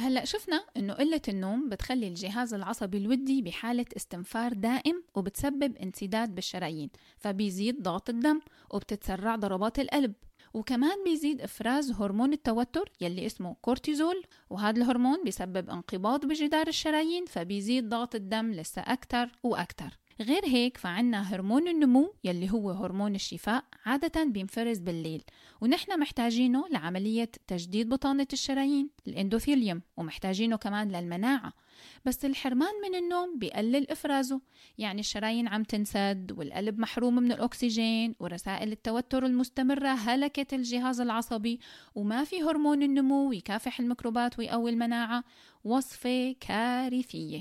هلأ 0.00 0.24
شفنا 0.24 0.64
إنه 0.76 0.92
قلة 0.92 1.20
النوم 1.28 1.68
بتخلي 1.68 2.08
الجهاز 2.08 2.54
العصبي 2.54 2.98
الودي 2.98 3.42
بحالة 3.42 3.84
استنفار 3.96 4.52
دائم 4.52 5.02
وبتسبب 5.14 5.76
انسداد 5.76 6.34
بالشرايين 6.34 6.90
فبيزيد 7.16 7.82
ضغط 7.82 8.10
الدم 8.10 8.40
وبتتسرع 8.70 9.36
ضربات 9.36 9.78
القلب. 9.78 10.14
وكمان 10.54 11.04
بيزيد 11.04 11.40
إفراز 11.40 11.92
هرمون 11.92 12.32
التوتر 12.32 12.92
يلي 13.00 13.26
اسمه 13.26 13.56
كورتيزول 13.62 14.22
وهذا 14.50 14.76
الهرمون 14.76 15.24
بيسبب 15.24 15.70
انقباض 15.70 16.26
بجدار 16.26 16.68
الشرايين 16.68 17.24
فبيزيد 17.26 17.88
ضغط 17.88 18.14
الدم 18.14 18.52
لسه 18.52 18.82
أكثر 18.82 19.30
وأكثر 19.42 19.98
غير 20.20 20.46
هيك 20.46 20.76
فعنا 20.76 21.34
هرمون 21.34 21.68
النمو 21.68 22.14
يلي 22.24 22.50
هو 22.50 22.70
هرمون 22.70 23.14
الشفاء 23.14 23.64
عادة 23.86 24.24
بينفرز 24.24 24.78
بالليل 24.78 25.22
ونحن 25.60 26.00
محتاجينه 26.00 26.68
لعملية 26.68 27.30
تجديد 27.46 27.88
بطانة 27.88 28.26
الشرايين 28.32 28.90
ال 29.06 29.12
endothelium 29.12 29.82
ومحتاجينه 29.96 30.56
كمان 30.56 30.88
للمناعة. 30.92 31.52
بس 32.04 32.24
الحرمان 32.24 32.72
من 32.82 32.98
النوم 32.98 33.38
بيقلل 33.38 33.90
إفرازه 33.90 34.40
يعني 34.78 35.00
الشرايين 35.00 35.48
عم 35.48 35.62
تنسد 35.62 36.34
والقلب 36.36 36.78
محروم 36.78 37.14
من 37.14 37.32
الأكسجين 37.32 38.14
ورسائل 38.20 38.72
التوتر 38.72 39.26
المستمرة 39.26 39.88
هلكت 39.88 40.54
الجهاز 40.54 41.00
العصبي 41.00 41.60
وما 41.94 42.24
في 42.24 42.42
هرمون 42.42 42.82
النمو 42.82 43.32
يكافح 43.32 43.80
الميكروبات 43.80 44.38
ويقوي 44.38 44.70
المناعة. 44.70 45.24
وصفة 45.64 46.36
كارثية. 46.40 47.40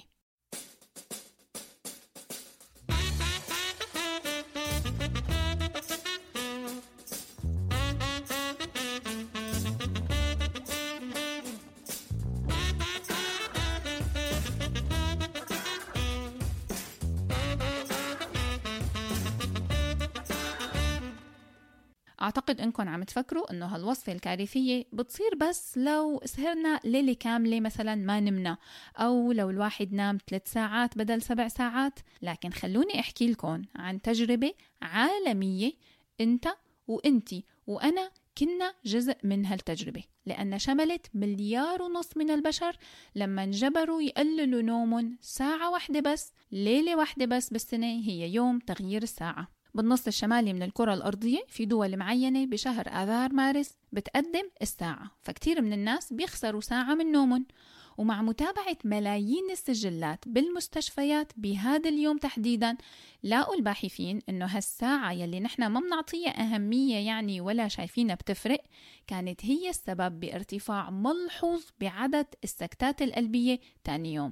أعتقد 22.27 22.61
إنكم 22.61 22.89
عم 22.89 23.03
تفكروا 23.03 23.51
إنه 23.51 23.65
هالوصفة 23.65 24.13
الكارثية 24.13 24.85
بتصير 24.93 25.35
بس 25.35 25.77
لو 25.77 26.21
سهرنا 26.25 26.79
ليلة 26.83 27.13
كاملة 27.13 27.59
مثلا 27.59 27.95
ما 27.95 28.19
نمنا 28.19 28.57
أو 28.97 29.31
لو 29.31 29.49
الواحد 29.49 29.93
نام 29.93 30.17
ثلاث 30.29 30.51
ساعات 30.51 30.97
بدل 30.97 31.21
سبع 31.21 31.47
ساعات. 31.47 31.99
لكن 32.21 32.49
خلوني 32.49 32.99
أحكي 32.99 33.31
لكم 33.31 33.61
عن 33.75 34.01
تجربة 34.01 34.53
عالمية 34.81 35.71
أنت 36.21 36.47
وأنتي 36.87 37.45
وأنا 37.67 38.11
كنا 38.37 38.73
جزء 38.85 39.15
من 39.23 39.45
هالتجربة 39.45 40.03
لأن 40.25 40.59
شملت 40.59 41.07
مليار 41.13 41.81
ونص 41.81 42.17
من 42.17 42.31
البشر 42.31 42.77
لما 43.15 43.43
انجبروا 43.43 44.01
يقللوا 44.01 44.61
نومهم 44.61 45.17
ساعة 45.21 45.71
واحدة 45.71 45.99
بس 45.99 46.33
ليلة 46.51 46.95
واحدة 46.95 47.25
بس 47.25 47.49
بالسنة 47.49 47.87
هي 47.87 48.33
يوم 48.33 48.59
تغيير 48.59 49.03
الساعة. 49.03 49.56
بالنص 49.77 50.07
الشمالي 50.07 50.53
من 50.53 50.63
الكرة 50.63 50.93
الأرضية 50.93 51.39
في 51.47 51.65
دول 51.65 51.97
معينة 51.97 52.45
بشهر 52.45 52.87
آذار 52.87 53.33
مارس 53.33 53.77
بتقدم 53.91 54.49
الساعة 54.61 55.11
فكتير 55.21 55.61
من 55.61 55.73
الناس 55.73 56.13
بيخسروا 56.13 56.61
ساعة 56.61 56.95
من 56.95 57.11
نومهم. 57.11 57.45
ومع 57.97 58.21
متابعة 58.21 58.77
ملايين 58.83 59.51
السجلات 59.51 60.27
بالمستشفيات 60.27 61.31
بهذا 61.37 61.89
اليوم 61.89 62.17
تحديدا 62.17 62.77
لاقوا 63.23 63.55
الباحثين 63.55 64.19
إنه 64.29 64.45
هالساعة 64.45 65.11
يلي 65.11 65.39
نحن 65.39 65.67
ما 65.67 65.79
بنعطيها 65.79 66.41
أهمية 66.41 66.95
يعني 67.07 67.41
ولا 67.41 67.67
شايفينها 67.67 68.15
بتفرق 68.15 68.63
كانت 69.07 69.45
هي 69.45 69.69
السبب 69.69 70.19
بارتفاع 70.19 70.89
ملحوظ 70.89 71.63
بعدد 71.79 72.25
السكتات 72.43 73.01
القلبية 73.01 73.59
تاني 73.83 74.13
يوم. 74.13 74.31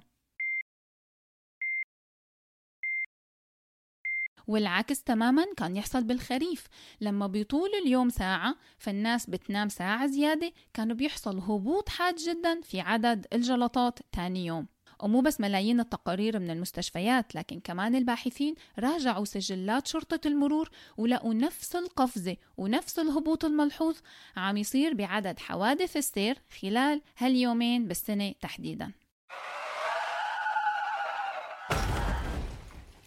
والعكس 4.47 5.03
تماما 5.03 5.45
كان 5.57 5.75
يحصل 5.75 6.03
بالخريف. 6.03 6.67
لما 7.01 7.27
بيطول 7.27 7.69
اليوم 7.85 8.09
ساعة 8.09 8.55
فالناس 8.77 9.29
بتنام 9.29 9.69
ساعة 9.69 10.07
زيادة. 10.07 10.51
كانوا 10.73 10.95
بيحصل 10.95 11.37
هبوط 11.39 11.89
حاد 11.89 12.15
جدا 12.15 12.61
في 12.61 12.81
عدد 12.81 13.25
الجلطات 13.33 13.99
تاني 14.11 14.45
يوم. 14.45 14.67
ومو 14.99 15.21
بس 15.21 15.41
ملايين 15.41 15.79
التقارير 15.79 16.39
من 16.39 16.49
المستشفيات 16.49 17.35
لكن 17.35 17.59
كمان 17.59 17.95
الباحثين 17.95 18.55
راجعوا 18.79 19.25
سجلات 19.25 19.87
شرطة 19.87 20.27
المرور 20.27 20.69
ولقوا 20.97 21.33
نفس 21.33 21.75
القفزة 21.75 22.37
ونفس 22.57 22.99
الهبوط 22.99 23.45
الملحوظ 23.45 23.97
عم 24.37 24.57
يصير 24.57 24.93
بعدد 24.93 25.39
حوادث 25.39 25.97
السير 25.97 26.37
خلال 26.61 27.01
هاليومين 27.17 27.87
بالسنة 27.87 28.33
تحديداً. 28.41 28.91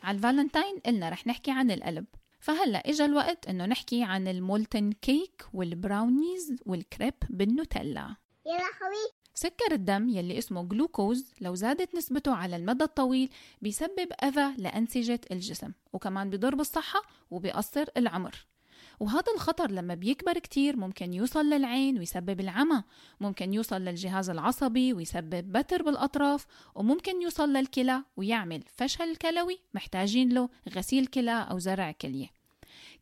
على 0.08 0.16
الفالنتاين 0.16 0.78
قلنا 0.86 1.08
رح 1.08 1.26
نحكي 1.26 1.50
عن 1.50 1.70
القلب. 1.70 2.06
فهلأ 2.40 2.78
اجى 2.78 3.04
الوقت 3.04 3.48
إنه 3.48 3.66
نحكي 3.66 4.02
عن 4.04 4.28
ال 4.28 4.38
molten 4.38 4.92
cake 4.92 5.44
وال 5.54 5.75
brownies 5.75 6.56
وال 6.66 6.80
crepe 6.80 7.14
بالنوتيلا. 7.30 8.16
يا 8.46 8.52
لهوي 8.52 9.12
سكر 9.34 9.72
الدم 9.72 10.08
يلي 10.08 10.38
اسمه 10.38 10.62
جلوكوز 10.62 11.32
لو 11.40 11.54
زادت 11.54 11.94
نسبته 11.94 12.34
على 12.34 12.56
المدى 12.56 12.84
الطويل 12.84 13.30
بيسبب 13.62 14.12
أذى 14.24 14.54
لأنسجة 14.58 15.20
الجسم 15.30 15.72
وكمان 15.92 16.30
بضر 16.30 16.54
بالصحة 16.54 17.02
وبيقصر 17.30 17.84
العمر. 17.96 18.46
وهذا 19.00 19.32
الخطر 19.34 19.70
لما 19.70 19.94
بيكبر 19.94 20.38
كتير 20.38 20.76
ممكن 20.76 21.12
يوصل 21.12 21.44
للعين 21.44 21.98
ويسبب 21.98 22.40
العمى 22.40 22.82
ممكن 23.20 23.54
يوصل 23.54 23.76
للجهاز 23.76 24.30
العصبي 24.30 24.92
ويسبب 24.92 25.52
بتر 25.52 25.82
بالأطراف 25.82 26.46
وممكن 26.74 27.22
يوصل 27.22 27.52
للكلى 27.52 28.04
ويعمل 28.16 28.62
فشل 28.76 29.16
كلوي 29.16 29.58
محتاجين 29.74 30.28
له 30.32 30.48
غسيل 30.74 31.06
كلى 31.06 31.46
أو 31.50 31.58
زرع 31.58 31.92
كلية. 31.92 32.28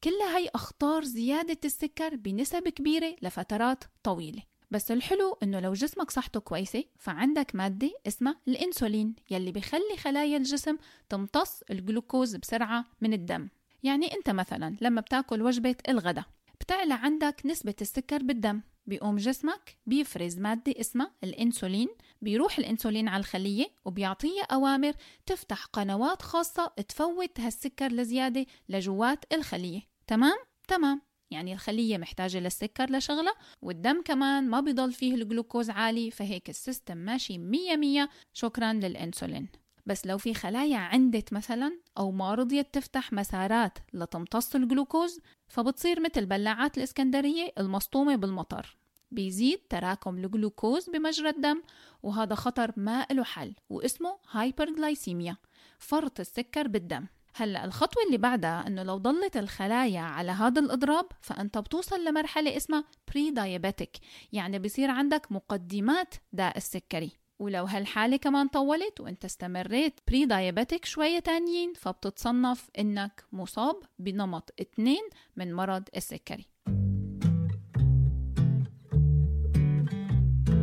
كل 0.05 0.23
هاي 0.35 0.49
أخطار 0.55 1.05
زيادة 1.05 1.59
السكر 1.65 2.17
بنسب 2.17 2.69
كبيرة 2.69 3.17
لفترات 3.23 3.85
طويلة. 4.03 4.43
بس 4.71 4.91
الحلو 4.91 5.39
إنه 5.43 5.61
لو 5.61 5.73
جسمك 5.73 6.11
صحته 6.11 6.41
كويسة 6.41 6.85
فعندك 6.99 7.55
مادة 7.55 7.91
اسمها 8.07 8.37
الإنسولين 8.49 9.15
يلي 9.31 9.53
بخلي 9.53 9.97
خلايا 9.99 10.37
الجسم 10.37 10.77
تمتص 11.09 11.63
الجلوكوز 11.71 12.37
بسرعة 12.37 12.85
من 13.01 13.13
الدم. 13.13 13.49
يعني 13.87 14.15
أنت 14.15 14.31
مثلا 14.31 14.77
لما 14.81 15.01
بتاكل 15.01 15.43
وجبة 15.43 15.77
الغداء 15.89 16.25
بتعلى 16.61 16.95
عندك 16.95 17.43
نسبة 17.45 17.75
السكر 17.81 18.23
بالدم 18.23 18.61
بيقوم 18.87 19.17
جسمك 19.17 19.79
بيفرز 19.87 20.39
مادة 20.39 20.75
اسمها 20.81 21.13
الإنسولين 21.25 21.89
بيروح 22.23 22.59
الإنسولين 22.59 23.09
على 23.09 23.21
الخلية 23.21 23.67
وبيعطيها 23.85 24.45
أوامر 24.53 24.93
تفتح 25.27 25.65
قنوات 25.65 26.23
خاصة 26.23 26.67
تفوت 26.89 27.41
هالسكر 27.41 27.93
لزيادة 27.93 28.47
لجوات 28.69 29.25
الخلية. 29.33 29.81
تمام؟ 30.07 30.37
تمام. 30.69 31.01
يعني 31.31 31.53
الخلية 31.53 31.99
محتاجة 31.99 32.39
للسكر 32.39 32.91
لشغلة 32.91 33.33
والدم 33.63 34.03
كمان 34.03 34.49
ما 34.49 34.61
بيضل 34.61 34.93
فيه 34.93 35.15
الجلوكوز 35.15 35.71
عالي 35.71 36.11
فهيك 36.11 36.51
ال 36.51 36.57
system 36.57 36.97
ماشي 36.97 37.39
مية 37.39 37.77
مية. 37.77 38.11
شكرا 38.33 38.73
للإنسولين. 38.73 39.49
بس 39.87 40.07
لو 40.07 40.19
في 40.19 40.35
خلايا 40.35 40.79
عندت 40.79 41.33
مثلا 41.33 41.79
أو 41.99 42.11
ما 42.11 42.35
رضيت 42.35 42.75
تفتح 42.75 43.13
مسارات 43.13 43.79
لتمتص 43.93 44.55
الجلوكوز 44.55 45.21
فبتصير 45.49 46.01
مثل 46.01 46.27
بلاعات 46.27 46.79
الإسكندرية 46.79 47.53
المصطومة 47.59 48.17
بالمطر. 48.17 48.77
بيزيد 49.11 49.59
تراكم 49.71 50.17
الجلوكوز 50.17 50.91
بمجرى 50.91 51.29
الدم 51.29 51.63
وهذا 52.03 52.35
خطر 52.35 52.73
ما 52.77 53.07
له 53.11 53.25
حل 53.25 53.55
واسمه 53.71 54.19
hyperglycemia 54.31 55.37
فرط 55.79 56.21
السكر 56.21 56.69
بالدم. 56.69 57.07
هلأ 57.35 57.65
الخطوة 57.65 58.03
اللي 58.07 58.19
بعدها 58.19 58.67
إنه 58.67 58.83
لو 58.83 58.97
ضلت 58.97 59.37
الخلايا 59.37 60.01
على 60.01 60.33
هذا 60.33 60.61
الإضراب 60.61 61.07
فأنت 61.21 61.59
بتوصل 61.59 62.05
لمرحلة 62.05 62.57
اسمها 62.57 62.85
prediabetic 63.09 63.97
يعني 64.33 64.59
بصير 64.59 64.91
عندك 64.91 65.33
مقدمات 65.33 66.15
داء 66.33 66.57
السكري. 66.57 67.26
ولو 67.39 67.65
هالحالة 67.65 68.17
كمان 68.17 68.49
طولت 68.49 69.01
وإنت 69.01 69.25
استمريت 69.25 70.01
prediabetic 70.09 70.85
شوية 70.85 71.19
تانيين 71.19 71.73
فبتتصنف 71.77 72.71
إنك 72.79 73.25
مصاب 73.33 73.77
بنمط 73.99 74.55
2 74.61 74.97
من 75.37 75.55
مرض 75.55 75.83
السكري. 75.97 76.47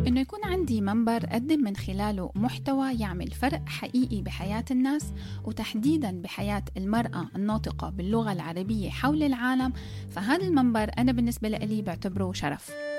إنه 0.07 0.21
يكون 0.21 0.39
عندي 0.43 0.81
منبر 0.81 1.23
أقدم 1.23 1.63
من 1.63 1.75
خلاله 1.75 2.31
محتوى 2.35 2.93
يعمل 2.99 3.31
فرق 3.31 3.61
حقيقي 3.69 4.21
بحياة 4.21 4.65
الناس 4.71 5.13
وتحديدا 5.45 6.21
بحياة 6.21 6.65
المرأة 6.77 7.29
الناطقة 7.35 7.89
باللغة 7.89 8.31
العربية 8.31 8.89
حول 8.89 9.23
العالم 9.23 9.73
فهذا 10.09 10.47
المنبر 10.47 10.91
أنا 10.97 11.11
بالنسبة 11.11 11.49
لي 11.49 11.81
بعتبره 11.81 12.33
شرف. 12.33 12.92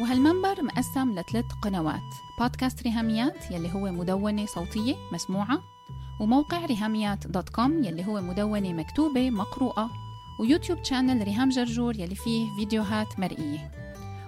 وهالمنبر 0.00 0.62
مقسم 0.62 1.12
لثلاث 1.12 1.44
قنوات. 1.62 2.14
بودكاست 2.38 2.82
ريهاميات 2.82 3.50
يلي 3.50 3.74
هو 3.74 3.92
مدونة 3.92 4.46
صوتية 4.46 4.94
مسموعة 5.12 5.62
وموقع 6.20 6.66
ريهاميات 6.66 7.26
dot 7.26 7.48
com 7.48 7.84
يلي 7.84 8.06
هو 8.06 8.20
مدونة 8.20 8.72
مكتوبة 8.72 9.30
مقروءة 9.30 9.90
و 10.40 10.46
YouTube 10.46 10.84
channel 10.84 11.24
ريهام 11.24 11.48
جرجور 11.48 11.96
يلي 11.96 12.14
فيه 12.14 12.56
فيديوهات 12.56 13.20
مرئية. 13.20 13.70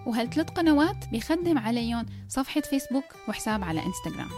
وهالثلاث 0.06 0.50
قنوات 0.50 1.08
بيخدم 1.12 1.58
عليهم 1.58 2.06
صفحة 2.28 2.60
فيسبوك 2.60 3.04
وحساب 3.28 3.64
على 3.64 3.80
إنستغرام. 3.86 4.30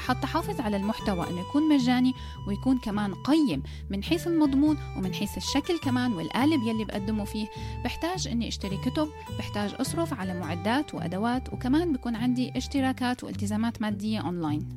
لحتى 0.00 0.26
حافظ 0.26 0.60
على 0.60 0.76
المحتوى 0.76 1.30
أنه 1.30 1.40
يكون 1.40 1.68
مجاني 1.68 2.14
ويكون 2.46 2.78
كمان 2.78 3.14
قيم 3.14 3.62
من 3.90 4.04
حيث 4.04 4.26
المضمون 4.26 4.78
ومن 4.96 5.14
حيث 5.14 5.36
الشكل 5.36 5.78
كمان 5.78 6.12
والقالب 6.12 6.62
يلي 6.62 6.84
بقدمه 6.84 7.24
فيه. 7.24 7.46
بحتاج 7.84 8.28
إني 8.28 8.48
أشتري 8.48 8.76
كتب 8.76 9.08
بحتاج 9.38 9.74
أصرف 9.80 10.14
على 10.14 10.40
معدات 10.40 10.94
وأدوات 10.94 11.52
وكمان 11.52 11.92
بكون 11.92 12.16
عندي 12.16 12.52
اشتراكات 12.56 13.24
والتزامات 13.24 13.82
مادية 13.82 14.18
أونلاين. 14.18 14.76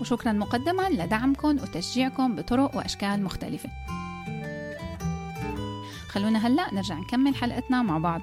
وشكرا 0.00 0.32
مقدما 0.32 0.90
لدعمكم 0.90 1.48
وتشجيعكم 1.48 2.36
بطرق 2.36 2.76
وأشكال 2.76 3.24
مختلفة. 3.24 3.68
خلونا 6.08 6.46
هلأ 6.46 6.74
نرجع 6.74 6.94
نكمل 6.98 7.34
حلقتنا 7.34 7.82
مع 7.82 7.98
بعض. 7.98 8.20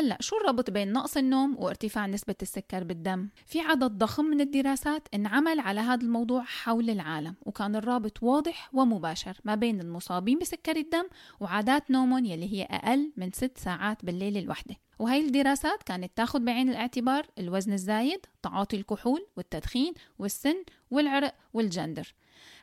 هلأ 0.00 0.16
شو 0.20 0.36
الربط 0.36 0.70
بين 0.70 0.92
نقص 0.92 1.16
النوم 1.16 1.56
وارتفاع 1.58 2.06
نسبة 2.06 2.34
السكر 2.42 2.84
بالدم؟ 2.84 3.28
في 3.46 3.60
عدد 3.60 3.98
ضخم 3.98 4.24
من 4.24 4.40
الدراسات 4.40 5.08
انعمل 5.14 5.60
على 5.60 5.80
هذا 5.80 6.02
الموضوع 6.02 6.42
حول 6.42 6.90
العالم 6.90 7.34
وكان 7.42 7.76
الرابط 7.76 8.22
واضح 8.22 8.70
ومباشر 8.72 9.40
ما 9.44 9.54
بين 9.54 9.80
المصابين 9.80 10.38
بسكر 10.38 10.76
الدم 10.76 11.08
وعادات 11.40 11.90
نومهم 11.90 12.24
يلي 12.24 12.52
هي 12.52 12.62
أقل 12.62 13.12
من 13.16 13.30
ست 13.32 13.58
ساعات 13.58 14.04
بالليل 14.04 14.36
الوحدة. 14.36 14.76
وهي 14.98 15.26
الدراسات 15.26 15.82
كانت 15.82 16.16
تاخذ 16.16 16.40
بعين 16.40 16.70
الاعتبار 16.70 17.26
الوزن 17.38 17.72
الزايد، 17.72 18.26
تعاطي 18.42 18.76
الكحول 18.76 19.26
والتدخين 19.36 19.94
والسن 20.18 20.64
والعرق 20.90 21.34
والجندر. 21.52 22.14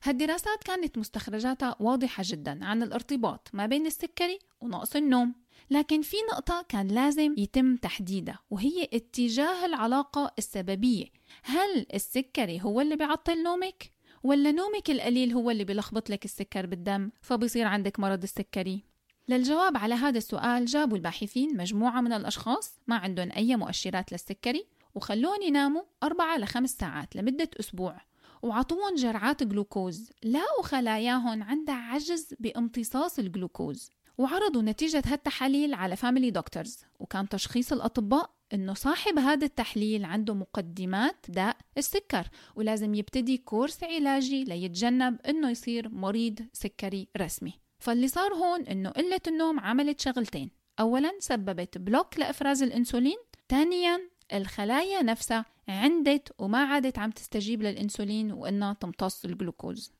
هالدراسات 0.04 0.64
كانت 0.64 0.98
مستخرجاتها 0.98 1.76
واضحة 1.80 2.24
جدا 2.26 2.66
عن 2.66 2.84
الارتباط 2.84 3.50
ما 3.54 3.66
بين 3.66 3.86
السكري 3.86 4.40
ونقص 4.62 4.96
النوم. 4.96 5.34
لكن 5.70 6.02
في 6.02 6.18
نقطة 6.32 6.66
كان 6.70 6.88
لازم 6.88 7.36
يتم 7.38 7.76
تحديدها 7.76 8.40
وهي 8.50 8.84
اتجاه 8.94 9.66
العلاقة 9.66 10.32
السببية 10.38 11.06
هل 11.44 11.86
السكري 11.94 12.62
هو 12.62 12.82
اللي 12.82 12.96
بيعطل 12.96 13.44
نومك؟ 13.44 13.92
ولا 14.24 14.52
نومك 14.52 14.90
القليل 14.90 15.34
هو 15.34 15.52
اللي 15.52 15.64
بيلخبط 15.64 16.10
لك 16.10 16.26
السكر 16.26 16.66
بالدم 16.66 17.12
فبصير 17.22 17.68
عندك 17.68 18.00
مرض 18.00 18.24
السكري؟ 18.24 18.84
للجواب 19.30 19.78
على 19.78 19.96
هذا 19.96 20.18
السؤال 20.18 20.66
جابوا 20.66 20.98
الباحثين 20.98 21.58
مجموعة 21.58 22.02
من 22.02 22.14
الأشخاص 22.14 22.80
ما 22.88 22.96
عندهم 22.96 23.32
أي 23.32 23.56
مؤشرات 23.56 24.12
للسكري 24.12 24.68
وخلوهم 24.96 25.42
يناموا 25.42 25.82
أربعة 26.04 26.38
لخمس 26.38 26.70
ساعات 26.70 27.16
لمدة 27.16 27.50
أسبوع 27.60 28.02
وعطوهم 28.42 28.96
جرعات 28.96 29.44
جلوكوز 29.44 30.12
لقوا 30.24 30.64
خلاياهم 30.64 31.44
عندها 31.44 31.76
عجز 31.76 32.34
بامتصاص 32.40 33.20
الجلوكوز 33.20 33.92
وعرضوا 34.18 34.62
نتيجة 34.62 35.04
هالتحاليل 35.06 35.74
على 35.74 35.96
family 35.96 36.32
doctors 36.32 36.80
وكان 37.00 37.30
تشخيص 37.30 37.74
الأطباء 37.74 38.38
إنه 38.54 38.74
صاحب 38.74 39.20
هذا 39.20 39.46
التحليل 39.46 40.06
عنده 40.06 40.34
مقدمات 40.34 41.26
داء 41.30 41.58
السكر 41.78 42.28
ولازم 42.56 42.94
يبتدي 42.94 43.38
course 43.38 43.84
علاجي 43.84 44.44
ليتجنب 44.44 45.22
إنه 45.22 45.50
يصير 45.50 45.90
مريض 45.90 46.40
سكري 46.54 47.08
رسمي. 47.18 47.54
فاللي 47.80 48.08
صار 48.08 48.34
هون 48.34 48.62
إنه 48.62 48.90
قلة 48.90 49.22
النوم 49.28 49.60
عملت 49.60 50.02
شغلتين. 50.02 50.52
أولا 50.80 51.12
سببت 51.20 51.78
block 51.78 52.20
لإفراز 52.20 52.64
الأنسولين 52.64 53.18
ثانيا 53.50 54.10
الخلايا 54.34 55.02
نفسها 55.02 55.46
عندت 55.68 56.34
وما 56.40 56.58
عادت 56.58 57.00
عم 57.00 57.12
تستجيب 57.12 57.62
للأنسولين 57.62 58.32
وإنها 58.32 58.74
تمتص 58.74 59.26
الجلوكوز. 59.26 59.92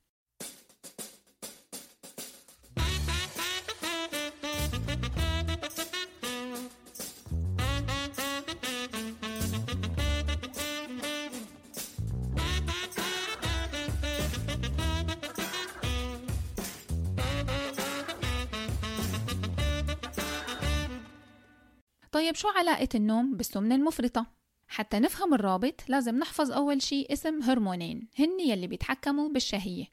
طيب 22.18 22.36
شو 22.36 22.48
علاقة 22.48 22.88
النوم 22.96 23.38
بالسمنة 23.38 23.76
المفرطة؟ 23.76 24.26
حتى 24.68 25.00
نفهم 25.00 25.34
الرابط 25.34 25.82
لازم 25.88 26.16
نحفظ 26.16 26.52
أول 26.52 26.82
شي 26.82 27.06
اسم 27.10 27.42
هرمونين 27.42 28.08
هن 28.20 28.40
يلي 28.40 28.68
بيتحكموا 28.68 29.30
بالشهية 29.30 29.86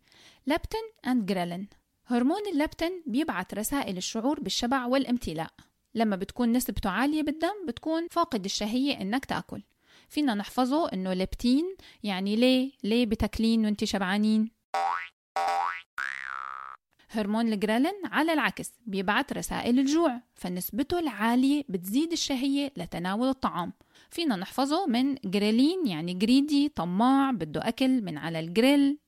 لابتن 0.46 0.78
أند 1.06 1.26
جريلين 1.26 1.68
هرمون 2.06 2.40
اللابتن 2.52 3.02
بيبعت 3.06 3.54
رسائل 3.54 3.96
الشعور 3.96 4.40
بالشبع 4.40 4.86
والامتلاء. 4.86 5.50
لما 5.94 6.16
بتكون 6.16 6.52
نسبته 6.52 6.90
عالية 6.90 7.22
بالدم 7.22 7.66
بتكون 7.68 8.08
فاقد 8.10 8.44
الشهية 8.44 9.00
إنك 9.00 9.24
تأكل. 9.24 9.62
فينا 10.08 10.34
نحفظه 10.34 10.88
إنه 10.92 11.14
لبتين 11.14 11.76
يعني 12.02 12.36
ليه؟ 12.36 12.72
ليه 12.84 13.06
بتاكلين 13.06 13.64
وانت 13.64 13.84
شبعانين؟ 13.84 14.50
هرمون 17.16 17.52
الجريلين 17.52 17.94
على 18.04 18.32
العكس 18.32 18.72
بيبعت 18.86 19.32
رسائل 19.32 19.78
الجوع 19.78 20.20
فنسبته 20.34 20.98
العالية 20.98 21.64
بتزيد 21.68 22.12
الشهية 22.12 22.72
لتناول 22.76 23.28
الطعام. 23.28 23.72
فينا 24.10 24.36
نحفظه 24.36 24.86
من 24.86 25.14
جريلين 25.24 25.86
يعني 25.86 26.14
greedy 26.14 26.68
طماع 26.68 27.30
بده 27.30 27.68
أكل 27.68 28.02
من 28.02 28.18
على 28.18 28.40
الجريل. 28.40 28.98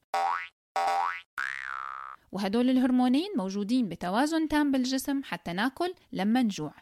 وهدول 2.32 2.70
الهرمونين 2.70 3.28
موجودين 3.36 3.88
بتوازن 3.88 4.48
تام 4.48 4.72
بالجسم 4.72 5.22
حتى 5.24 5.52
ناكل 5.52 5.94
لما 6.12 6.42
نجوع. 6.42 6.74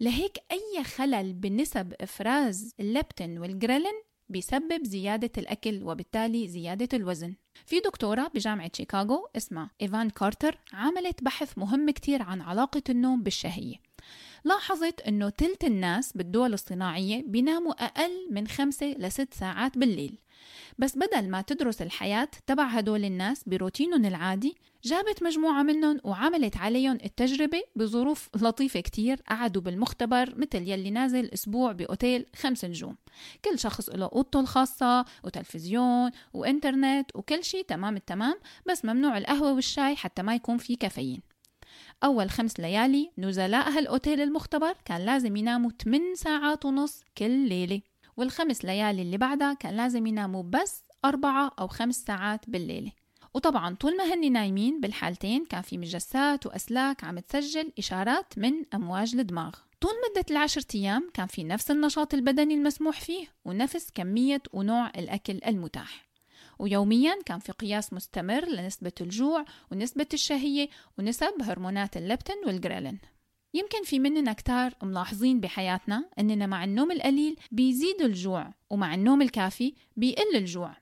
لهيك 0.00 0.38
أي 0.52 0.84
خلل 0.84 1.32
بنسب 1.32 1.94
إفراز 2.00 2.74
اللبتين 2.80 3.38
والجريلين 3.38 4.02
بيسبب 4.28 4.84
زيادة 4.84 5.30
الأكل 5.38 5.82
وبالتالي 5.82 6.48
زيادة 6.48 6.88
الوزن. 6.96 7.34
في 7.66 7.80
دكتورة 7.80 8.30
بجامعة 8.34 8.70
شيكاغو 8.76 9.28
اسمها 9.36 9.70
إيف 9.82 9.96
فان 9.96 10.10
كاوتر 10.10 10.58
عملت 10.72 11.24
بحث 11.24 11.58
مهم 11.58 11.90
كتير 11.90 12.22
عن 12.22 12.40
علاقة 12.40 12.82
النوم 12.88 13.22
بالشهية. 13.22 13.76
لاحظت 14.44 15.00
أنه 15.00 15.28
تلت 15.28 15.64
الناس 15.64 16.12
بالدول 16.12 16.52
الصناعية 16.52 17.24
بيناموا 17.26 17.84
أقل 17.84 18.28
من 18.30 18.48
خمسة 18.48 18.86
لست 18.98 19.34
ساعات 19.34 19.78
بالليل. 19.78 20.18
بس 20.78 20.96
بدل 20.96 21.28
ما 21.28 21.42
تدرس 21.42 21.82
الحياة 21.82 22.28
تبع 22.46 22.64
هدول 22.64 23.04
الناس 23.04 23.44
بروتينهم 23.46 24.04
العادي 24.04 24.56
جابت 24.84 25.22
مجموعة 25.22 25.62
منهم 25.62 26.00
وعملت 26.04 26.56
عليهم 26.56 26.98
التجربة 27.04 27.62
بظروف 27.76 28.28
لطيفة 28.36 28.80
كتير 28.80 29.22
قعدوا 29.28 29.62
بالمختبر 29.62 30.34
مثل 30.36 30.68
يلي 30.68 30.90
نازل 30.90 31.30
أسبوع 31.34 31.72
بأوتيل 31.72 32.26
خمس 32.36 32.64
نجوم. 32.64 32.96
كل 33.44 33.58
شخص 33.58 33.90
له 33.90 34.06
أوضته 34.06 34.40
الخاصة 34.40 35.04
وتلفزيون 35.24 36.10
وإنترنت 36.32 37.16
وكل 37.16 37.44
شيء 37.44 37.64
تمام 37.64 37.96
التمام 37.96 38.34
بس 38.68 38.84
ممنوع 38.84 39.18
القهوة 39.18 39.52
والشاي 39.52 39.96
حتى 39.96 40.22
ما 40.22 40.34
يكون 40.34 40.58
في 40.58 40.76
كافيين. 40.76 41.20
أول 42.04 42.30
خمس 42.30 42.60
ليالي 42.60 43.10
نزلاء 43.18 43.70
هالأوتيل 43.70 44.20
المختبر 44.20 44.74
كان 44.84 45.06
لازم 45.06 45.36
يناموا 45.36 45.70
8 45.84 46.14
ساعات 46.14 46.64
ونص 46.64 47.04
كل 47.18 47.48
ليلة. 47.48 47.80
والخمس 48.20 48.64
ليالي 48.64 49.02
اللي 49.02 49.18
بعدها 49.18 49.54
كان 49.54 49.76
لازم 49.76 50.06
يناموا 50.06 50.42
بس 50.42 50.84
أربعة 51.04 51.50
أو 51.58 51.68
خمس 51.68 51.96
ساعات 51.96 52.50
بالليلة. 52.50 52.92
وطبعا 53.34 53.74
طول 53.74 53.96
ما 53.96 54.14
هني 54.14 54.30
نايمين 54.30 54.80
بالحالتين 54.80 55.44
كان 55.44 55.62
في 55.62 55.78
مجسات 55.78 56.46
وأسلاك 56.46 57.04
عم 57.04 57.18
تسجل 57.18 57.72
إشارات 57.78 58.38
من 58.38 58.52
أمواج 58.74 59.14
الدماغ. 59.14 59.54
طول 59.80 59.90
مدة 60.10 60.24
العشرة 60.30 60.66
أيام 60.74 61.10
كان 61.14 61.26
في 61.26 61.44
نفس 61.44 61.70
النشاط 61.70 62.14
البدني 62.14 62.54
المسموح 62.54 63.00
فيه 63.00 63.26
ونفس 63.44 63.90
كمية 63.94 64.42
ونوع 64.52 64.90
الأكل 64.96 65.40
المتاح. 65.46 66.08
ويوميا 66.58 67.14
كان 67.26 67.38
في 67.38 67.52
قياس 67.52 67.92
مستمر 67.92 68.44
لنسبة 68.44 68.92
الجوع 69.00 69.44
ونسبة 69.72 70.06
الشهية 70.12 70.68
ونسب 70.98 71.42
هرمونات 71.42 71.96
اللبتين 71.96 72.36
والجريلين. 72.46 72.98
يمكن 73.54 73.82
في 73.84 73.98
مننا 73.98 74.32
كتار 74.32 74.74
ملاحظين 74.82 75.40
بحياتنا 75.40 76.04
أننا 76.18 76.46
مع 76.46 76.64
النوم 76.64 76.92
القليل 76.92 77.36
بيزيد 77.50 78.02
الجوع 78.02 78.54
ومع 78.70 78.94
النوم 78.94 79.22
الكافي 79.22 79.74
بيقل 79.96 80.36
الجوع. 80.36 80.76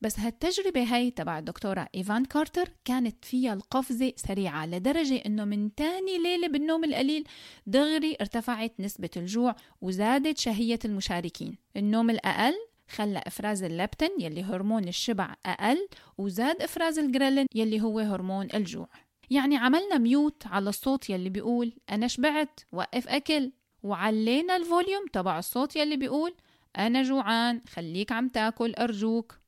بس 0.00 0.18
هالتجربة 0.18 0.82
هاي 0.82 1.10
تبع 1.10 1.38
الدكتورة 1.38 1.88
إيف 1.94 2.09
فان 2.09 2.24
كاوتر 2.24 2.68
كانت 2.84 3.24
فيها 3.24 3.52
القفزة 3.52 4.12
سريعة 4.16 4.66
لدرجة 4.66 5.22
إنه 5.26 5.44
من 5.44 5.74
تاني 5.74 6.18
ليلة 6.18 6.48
بالنوم 6.48 6.84
القليل 6.84 7.24
دغري 7.66 8.16
ارتفعت 8.20 8.72
نسبة 8.80 9.10
الجوع 9.16 9.56
وزادت 9.80 10.38
شهية 10.38 10.78
المشاركين. 10.84 11.58
النوم 11.76 12.10
الأقل 12.10 12.54
خلى 12.88 13.22
إفراز 13.26 13.62
اللبتين 13.62 14.10
يلي 14.20 14.42
هرمون 14.42 14.88
الشبع 14.88 15.34
أقل 15.46 15.88
وزاد 16.18 16.62
إفراز 16.62 16.98
الجريلين 16.98 17.46
يلي 17.54 17.80
هو 17.80 17.98
هرمون 17.98 18.48
الجوع. 18.54 18.88
يعني 19.30 19.56
عملنا 19.56 19.98
mute 19.98 20.46
على 20.46 20.68
الصوت 20.68 21.10
يلي 21.10 21.28
بيقول 21.28 21.72
أنا 21.90 22.06
شبعت 22.06 22.60
وقف 22.72 23.08
أكل. 23.08 23.52
وعلينا 23.82 24.56
ال 24.56 24.63
volume 24.63 25.06
تبع 25.12 25.38
الصوت 25.38 25.76
يلي 25.76 25.96
بيقول 25.96 26.34
أنا 26.78 27.02
جوعان 27.02 27.60
خليك 27.68 28.12
عم 28.12 28.28
تاكل 28.28 28.74
أرجوك. 28.74 29.38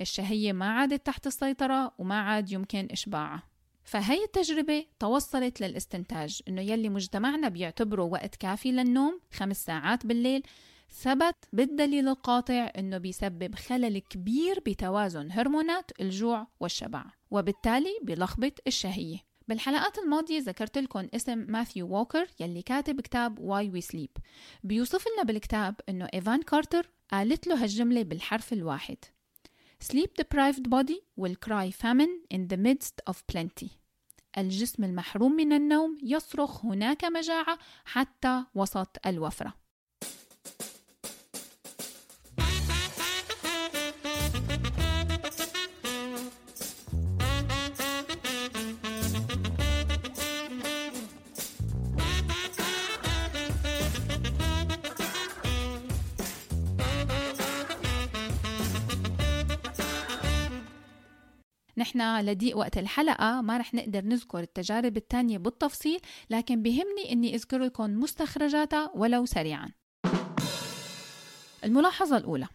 الشهية 0.00 0.52
ما 0.52 0.70
عادت 0.70 1.06
تحت 1.06 1.26
السيطرة 1.26 1.92
وما 1.98 2.20
عاد 2.20 2.52
يمكن 2.52 2.88
إشباعها. 2.90 3.42
فهي 3.84 4.24
التجربة 4.24 4.84
توصلت 4.98 5.60
للاستنتاج 5.60 6.40
إنه 6.48 6.60
يلي 6.60 6.88
مجتمعنا 6.88 7.48
بيعتبره 7.48 8.02
وقت 8.02 8.36
كافي 8.36 8.72
للنوم 8.72 9.20
خمس 9.32 9.64
ساعات 9.64 10.06
بالليل. 10.06 10.42
ثبت 10.90 11.36
بالدليل 11.52 12.08
القاطع 12.08 12.72
إنه 12.78 12.98
بيسبب 12.98 13.54
خلل 13.54 13.98
كبير 13.98 14.60
بتوازن 14.66 15.32
هرمونات 15.32 15.90
الجوع 16.00 16.46
والشبع 16.60 17.04
وبالتالي 17.30 17.98
بيلخبط 18.02 18.52
الشهية. 18.66 19.18
بالحلقات 19.48 19.98
الماضية 19.98 20.40
ذكرت 20.40 20.78
لكم 20.78 21.08
اسم 21.14 21.38
ماثيو 21.38 21.86
ووكر 21.86 22.26
يلي 22.40 22.62
كاتب 22.62 23.00
كتاب 23.00 23.38
Why 23.38 23.70
We 23.70 23.80
Sleep 23.80 24.10
بيوصف 24.64 25.04
لنا 25.14 25.22
بالكتاب 25.22 25.74
إنه 25.88 26.08
إيف 26.14 26.28
فان 26.28 26.42
كاوتر 26.42 26.90
قالت 27.12 27.46
له 27.46 27.62
هالجملة 27.62 28.02
بالحرف 28.02 28.52
الواحد 28.52 28.96
Sleep 29.84 30.14
deprived 30.16 30.70
body 30.70 31.00
will 31.16 31.36
cry 31.46 31.70
famine 31.70 32.14
in 32.30 32.48
the 32.48 32.56
midst 32.56 33.02
of 33.10 33.16
plenty. 33.26 33.68
الجسم 34.38 34.84
المحروم 34.84 35.32
من 35.32 35.52
النوم 35.52 35.98
يصرخ 36.02 36.64
هناك 36.64 37.04
مجاعة 37.04 37.58
حتى 37.84 38.44
وسط 38.54 39.06
الوفرة. 39.06 39.63
نحن 61.76 62.20
لضيق 62.20 62.56
وقت 62.56 62.78
الحلقة 62.78 63.40
ما 63.40 63.58
رح 63.58 63.74
نقدر 63.74 64.04
نذكر 64.04 64.40
التجارب 64.40 64.96
التانية 64.96 65.38
بالتفصيل 65.38 66.00
لكن 66.30 66.62
بهمني 66.62 67.12
إني 67.12 67.34
اذكر 67.34 67.58
لكم 67.58 67.90
مستخرجاتها 67.90 68.90
ولو 68.94 69.26
سريعا. 69.26 69.70
الملاحظة 71.64 72.16
الأولى 72.16 72.46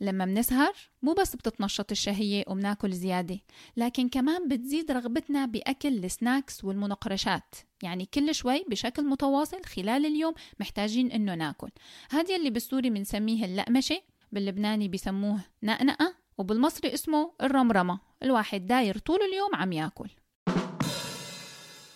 لما 0.00 0.24
منسهر 0.24 0.72
مو 1.02 1.12
بس 1.12 1.36
بتتنشط 1.36 1.90
الشهية 1.90 2.44
وبناكل 2.48 2.92
زيادة 2.92 3.38
لكن 3.76 4.08
كمان 4.08 4.48
بتزيد 4.48 4.90
رغبتنا 4.90 5.46
بأكل 5.46 6.04
السناكس 6.04 6.64
والمنقرشات. 6.64 7.54
يعني 7.82 8.08
كل 8.14 8.34
شوي 8.34 8.64
بشكل 8.70 9.04
متواصل 9.04 9.64
خلال 9.64 10.06
اليوم 10.06 10.34
محتاجين 10.60 11.12
إنه 11.12 11.34
ناكل. 11.34 11.70
هذا 12.10 12.36
اللي 12.36 12.50
بالسوري 12.50 12.90
بنسميه 12.90 13.44
اللقمشة 13.44 14.02
باللبناني 14.32 14.88
بيسموه 14.88 15.40
نقنقة. 15.62 16.25
وبالمصري 16.38 16.94
اسمه 16.94 17.32
الرمرمة. 17.42 17.98
الواحد 18.22 18.66
داير 18.66 18.98
طول 18.98 19.18
اليوم 19.22 19.54
عم 19.54 19.72
ياكل. 19.72 20.08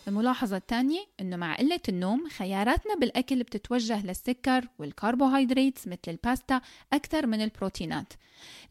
الملاحظة 0.09 0.57
الثانية 0.57 1.00
إنه 1.20 1.37
مع 1.37 1.55
قلة 1.55 1.81
النوم 1.88 2.29
خياراتنا 2.29 2.94
بالأكل 2.94 3.42
بتتوجه 3.42 4.07
للسكر 4.07 4.68
والكربوهيدرات 4.79 5.79
مثل 5.87 5.98
الباستا 6.09 6.61
أكثر 6.92 7.26
من 7.26 7.40
البروتينات. 7.40 8.12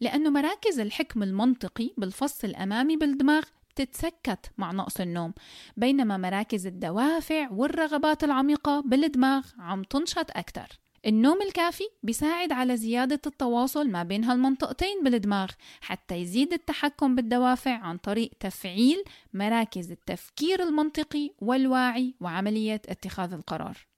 لأنه 0.00 0.30
مراكز 0.30 0.80
الحكم 0.80 1.22
المنطقي 1.22 1.90
بالفص 1.98 2.44
الأمامي 2.44 2.96
بالدماغ 2.96 3.42
بتتسكت 3.70 4.52
مع 4.58 4.72
نقص 4.72 5.00
النوم. 5.00 5.34
بينما 5.76 6.16
مراكز 6.16 6.66
الدوافع 6.66 7.50
والرغبات 7.50 8.24
العميقة 8.24 8.80
بالدماغ 8.80 9.46
عم 9.58 9.82
تنشط 9.82 10.30
أكثر. 10.30 10.68
النوم 11.06 11.42
الكافي 11.42 11.84
بيساعد 12.02 12.52
على 12.52 12.76
زيادة 12.76 13.20
التواصل 13.26 13.90
ما 13.90 14.02
بين 14.02 14.24
هالمنطقتين 14.24 15.04
بالدماغ 15.04 15.50
حتى 15.80 16.14
يزيد 16.14 16.52
التحكم 16.52 17.14
بالدوافع 17.14 17.70
عن 17.70 17.96
طريق 17.96 18.30
تفعيل 18.40 19.04
مراكز 19.34 19.90
التفكير 19.90 20.62
المنطقي 20.62 21.30
والواعي 21.38 22.14
وعملية 22.20 22.82
اتخاذ 22.88 23.32
القرار. 23.32 23.89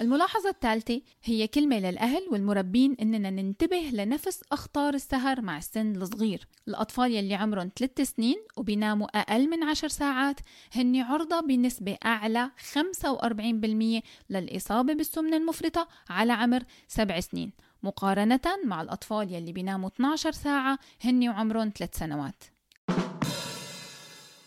الملاحظة 0.00 0.50
الثالثة 0.50 1.00
هي 1.24 1.46
كلمة 1.46 1.78
للأهل 1.78 2.28
والمربين 2.30 2.96
إننا 3.02 3.30
ننتبه 3.30 3.90
لنفس 3.92 4.42
أخطار 4.52 4.94
السهر 4.94 5.40
مع 5.40 5.58
السن 5.58 5.96
الصغير. 5.96 6.48
الأطفال 6.68 7.12
يلي 7.12 7.34
عمرهم 7.34 7.70
3 7.76 8.04
سنين 8.04 8.36
وبيناموا 8.56 9.06
أقل 9.20 9.50
من 9.50 9.64
10 9.64 9.88
ساعات 9.88 10.40
هن 10.72 10.96
عرضة 10.96 11.40
بنسبة 11.40 11.96
أعلى 12.04 12.50
45% 12.74 14.02
للإصابة 14.30 14.94
بالسمنة 14.94 15.36
المفرطة 15.36 15.88
على 16.08 16.32
عمر 16.32 16.62
7 16.88 17.20
سنين. 17.20 17.52
مقارنة 17.82 18.40
مع 18.64 18.82
الأطفال 18.82 19.32
يلي 19.32 19.52
بيناموا 19.52 19.88
12 19.88 20.32
ساعة 20.32 20.78
هن 21.04 21.28
وعمرهم 21.28 21.72
3 21.76 21.98
سنوات. 21.98 22.44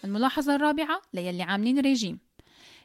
الملاحظة 0.04 0.56
الرابعة 0.56 1.02
ليلي 1.14 1.44
عاملين 1.44 1.80
ريجيم. 1.80 2.20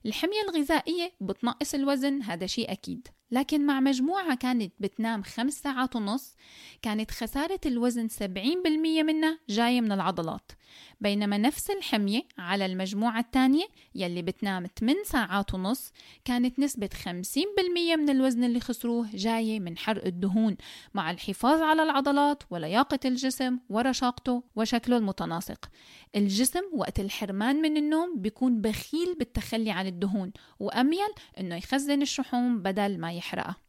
الحمية 0.07 0.43
الغذائية 0.49 1.13
بتنقص 1.21 1.75
الوزن 1.75 2.23
هذا 2.23 2.47
شيء 2.47 2.73
أكيد. 2.73 3.09
لكن 3.31 3.67
مع 3.67 3.81
مجموعة 3.81 4.35
كانت 4.37 4.73
بتنام 4.81 5.23
خمس 5.23 5.53
ساعات 5.53 5.97
ونص 5.97 6.37
كانت 6.83 7.11
خسارة 7.11 7.61
الوزن 7.67 8.09
70% 8.09 8.23
منها 9.03 9.39
جاية 9.49 9.81
من 9.81 9.93
العضلات. 9.93 10.53
بينما 11.01 11.39
نفس 11.39 11.71
الحمية 11.71 12.23
على 12.39 12.67
المجموعة 12.67 13.21
الثانية 13.21 13.65
يلي 13.95 14.23
بتنام 14.23 14.67
8 14.79 15.03
ساعات 15.05 15.55
ونص 15.55 15.93
كانت 16.25 16.59
نسبة 16.59 16.91
50% 17.05 17.97
من 17.97 18.11
الوزن 18.11 18.45
اللي 18.45 18.61
خسروه 18.61 19.09
جاية 19.15 19.61
من 19.61 19.79
حرق 19.79 20.05
الدهون 20.07 20.57
مع 20.95 21.11
الحفاظ 21.11 21.63
على 21.63 21.83
العضلات 21.83 22.43
ولياقة 22.51 22.99
الجسم 23.05 23.59
ورشاقته 23.69 24.43
وشكله 24.57 24.97
المتناسق. 24.97 25.71
الجسم 26.17 26.63
وقت 26.73 27.01
الحرمان 27.01 27.57
من 27.57 27.77
النوم 27.77 28.21
بيكون 28.21 28.61
بخيل 28.61 29.15
بالتخلي 29.19 29.71
عن 29.71 29.87
الدهون 29.87 30.33
وأميل 30.61 31.09
إنه 31.41 31.57
يخزن 31.57 32.03
الشحوم 32.03 32.63
بدل 32.63 33.01
ما 33.01 33.13
يحرقها. 33.13 33.66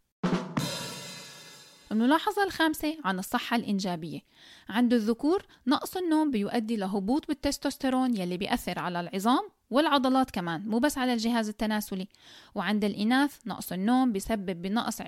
الملاحظة 1.91 2.43
الخامسة 2.43 2.97
عن 3.05 3.19
الصحة 3.19 3.55
الإنجابية. 3.55 4.19
عند 4.69 4.93
الذكور 4.93 5.45
نقص 5.67 5.97
النوم 5.97 6.31
بيؤدي 6.31 6.75
لهبوط 6.75 7.27
بالتستوستيرون 7.27 8.17
يلي 8.17 8.37
بيأثر 8.37 8.79
على 8.79 8.99
العظام 8.99 9.49
والعضلات 9.69 10.31
كمان 10.31 10.67
مو 10.67 10.79
بس 10.79 10.97
على 10.97 11.13
الجهاز 11.13 11.49
التناسلي. 11.49 12.07
وعند 12.55 12.85
الإناث 12.85 13.37
نقص 13.45 13.71
النوم 13.71 14.11
بيسبب 14.11 14.61
بنقص 14.61 15.01
20% 15.01 15.05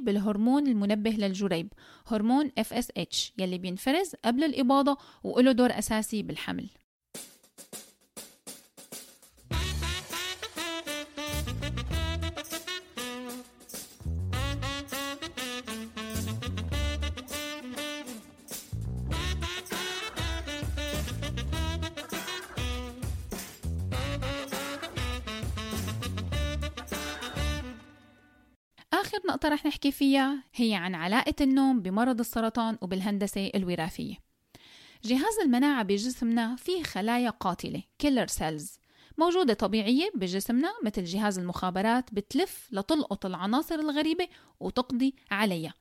بالهرمون 0.00 0.66
المنبه 0.66 1.10
للجريب 1.10 1.72
هرمون 2.06 2.52
FSH 2.60 3.30
يلي 3.38 3.58
بينفرز 3.58 4.12
قبل 4.24 4.44
الإباضة 4.44 4.98
وله 5.24 5.52
دور 5.52 5.78
أساسي 5.78 6.22
بالحمل. 6.22 6.81
نقطة 29.42 29.54
رح 29.54 29.66
نحكي 29.66 29.92
فيها 29.92 30.44
هي 30.54 30.74
عن 30.74 30.94
علاقة 30.94 31.34
النوم 31.40 31.80
بمرض 31.80 32.20
السرطان 32.20 32.78
وبالهندسة 32.80 33.50
الوراثية. 33.54 34.14
جهاز 35.04 35.38
المناعة 35.44 35.82
بجسمنا 35.82 36.56
فيه 36.56 36.82
خلايا 36.82 37.30
قاتلة 37.30 37.82
killer 37.98 38.26
cells 38.26 38.78
موجودة 39.18 39.54
طبيعية 39.54 40.10
بجسمنا 40.14 40.72
مثل 40.84 41.04
جهاز 41.04 41.38
المخابرات 41.38 42.14
بتلف 42.14 42.68
لتلقط 42.72 43.26
العناصر 43.26 43.74
الغريبة 43.74 44.28
وتقضي 44.60 45.14
عليها. 45.30 45.74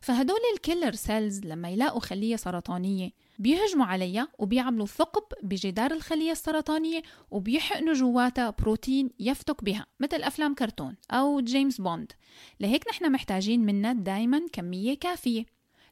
فهدول 0.00 0.40
ال 0.54 0.59
killer 0.59 0.92
cells 0.92 1.40
لما 1.40 1.68
يلاقوا 1.68 2.00
خلية 2.00 2.36
سرطانية 2.36 3.10
بيهجموا 3.38 3.86
عليها 3.86 4.28
وبيعملوا 4.38 4.86
ثقب 4.86 5.22
بجدار 5.42 5.90
الخلية 5.90 6.32
السرطانية 6.32 7.02
وبيحقنوا 7.30 7.94
جواتها 7.94 8.50
بروتين 8.50 9.10
يفتك 9.18 9.64
بها 9.64 9.86
مثل 10.00 10.22
أفلام 10.22 10.54
كرتون 10.54 10.96
أو 11.10 11.40
جيمس 11.40 11.80
بوند. 11.80 12.12
لهيك 12.60 12.88
نحن 12.88 13.12
محتاجين 13.12 13.60
منها 13.60 13.92
دايما 13.92 14.40
كمية 14.52 14.94
كافية. 14.94 15.46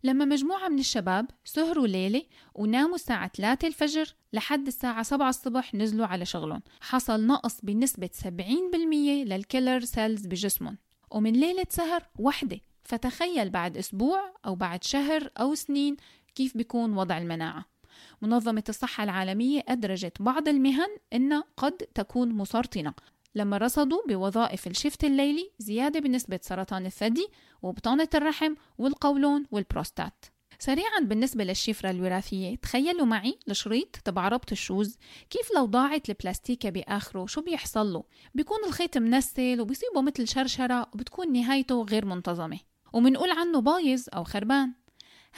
لما 0.05 0.25
مجموعة 0.25 0.69
من 0.69 0.79
الشباب 0.79 1.27
سهروا 1.45 1.87
ليلة 1.87 2.23
وناموا 2.55 2.95
الساعة 2.95 3.31
3 3.37 3.69
الفجر 3.69 4.15
لحد 4.33 4.67
الساعة 4.67 5.03
7 5.03 5.29
الصبح 5.29 5.75
نزلوا 5.75 6.07
على 6.07 6.25
شغلهم. 6.25 6.63
حصل 6.81 7.27
نقص 7.27 7.61
بنسبة 7.63 8.11
70% 8.13 9.25
للكيلر 9.25 9.81
سيلز 9.81 10.27
بجسمهم. 10.27 10.79
ومن 11.11 11.33
ليلة 11.33 11.67
سهر 11.69 12.03
وحدة 12.19 12.61
فتخيل 12.85 13.51
بعد 13.51 13.77
أسبوع 13.77 14.35
أو 14.47 14.55
بعد 14.55 14.85
شهر 14.85 15.31
أو 15.41 15.55
سنين 15.55 15.97
كيف 16.37 16.57
بيكون 16.57 16.97
وضع 16.97 17.19
المناعة. 17.19 17.65
منظمة 18.23 18.65
الصحة 18.69 19.05
العالمية 19.05 19.65
أدرجت 19.69 20.23
بعض 20.23 20.49
المهن 20.49 20.97
أنها 21.13 21.45
قد 21.57 21.73
تكون 21.73 22.29
مسرطنة. 22.33 22.95
لما 23.35 23.59
رصدوا 23.59 24.07
بوظائف 24.09 24.67
ال 24.67 24.73
shift 24.73 25.05
الليلي 25.05 25.51
زيادة 25.59 26.01
بنسبة 26.01 26.41
سرطان 26.43 26.87
الثدي 26.87 27.29
وبطانة 27.63 28.09
الرحم 28.15 28.55
والقولون 28.79 29.45
والبروستات. 29.51 30.25
سريعا 30.59 31.01
بالنسبة 31.03 31.45
للشفرة 31.45 31.91
الوراثية 31.91 32.57
تخيلوا 32.57 33.07
معي 33.07 33.39
الشريط 33.51 33.97
تبع 34.05 34.29
ربط 34.29 34.53
ال 34.53 34.59
shoes. 34.59 34.99
كيف 35.31 35.49
لو 35.57 35.65
ضاعت 35.65 36.09
البلاستيكة 36.09 36.71
بآخره؟ 36.71 37.27
شو 37.27 37.41
بيحصل 37.41 37.93
له؟ 37.93 38.05
بيكون 38.35 38.59
الخيط 38.67 38.99
منسل 38.99 39.61
وبيصيبه 39.61 40.03
مثل 40.03 40.29
شرشرة 40.29 40.81
وبتكون 40.95 41.33
نهايته 41.33 41.83
غير 41.83 42.05
منتظمة. 42.05 42.59
ومنقول 42.93 43.31
عنه 43.31 43.61
بايظ 43.61 44.05
أو 44.15 44.25
خربان. 44.25 44.73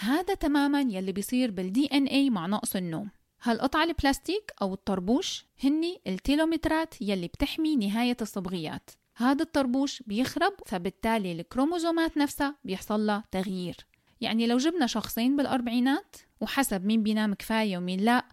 هذا 0.01 0.35
تماما 0.35 0.81
يلي 0.81 1.13
بيصير 1.13 1.51
بال 1.51 1.87
DNA 1.87 2.31
مع 2.31 2.47
نقص 2.47 2.77
النوم. 2.77 3.11
هالقطعة 3.43 3.85
البلاستيك 3.85 4.53
أو 4.63 4.75
الطربوش 4.75 5.47
هني 5.65 6.01
التيلوميرات 6.07 7.03
يلي 7.03 7.27
بتحمي 7.27 7.77
نهاية 7.77 8.17
الصبغيات. 8.23 8.91
هذا 9.17 9.43
الطربوش 9.43 10.03
بيخرب 10.07 10.53
فبالتالي 10.67 11.33
الكروموزومات 11.33 12.17
نفسها 12.17 12.57
بيحصل 12.65 13.07
لها 13.07 13.25
تغيير. 13.31 13.77
يعني 14.21 14.47
لو 14.47 14.57
جبنا 14.57 14.87
شخصين 14.87 15.37
بالأربعينات 15.37 16.17
وحسب 16.41 16.85
مين 16.85 17.03
بينام 17.03 17.35
كفاية 17.35 17.79
ومين 17.79 18.01
لا 18.01 18.25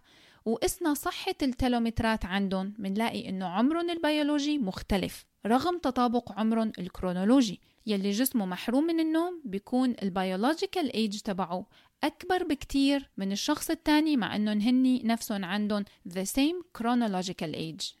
وقسنا 0.44 0.94
صحة 0.94 1.34
التلوميرات 1.42 2.24
عندهم 2.24 2.74
منلاقي 2.78 3.28
إنه 3.28 3.46
عمرهم 3.46 3.90
البيولوجي 3.90 4.58
مختلف 4.58 5.24
رغم 5.46 5.78
تطابق 5.78 6.32
عمرهم 6.32 6.72
الكرونولوجي. 6.78 7.60
يلي 7.86 8.10
جسمه 8.10 8.46
محروم 8.46 8.84
من 8.84 9.00
النوم 9.00 9.42
بيكون 9.44 9.94
ال 10.02 10.10
biological 10.10 10.92
age 10.92 11.20
تبعه 11.20 11.66
أكبر 12.04 12.44
بكتير 12.44 13.10
من 13.16 13.32
الشخص 13.32 13.70
التاني 13.70 14.16
مع 14.16 14.36
إنهم 14.36 14.60
هني 14.60 15.02
نفسهم 15.04 15.44
عندهم 15.44 15.84
the 16.08 16.24
same 16.24 16.78
chronological 16.78 17.54
age. 17.54 17.94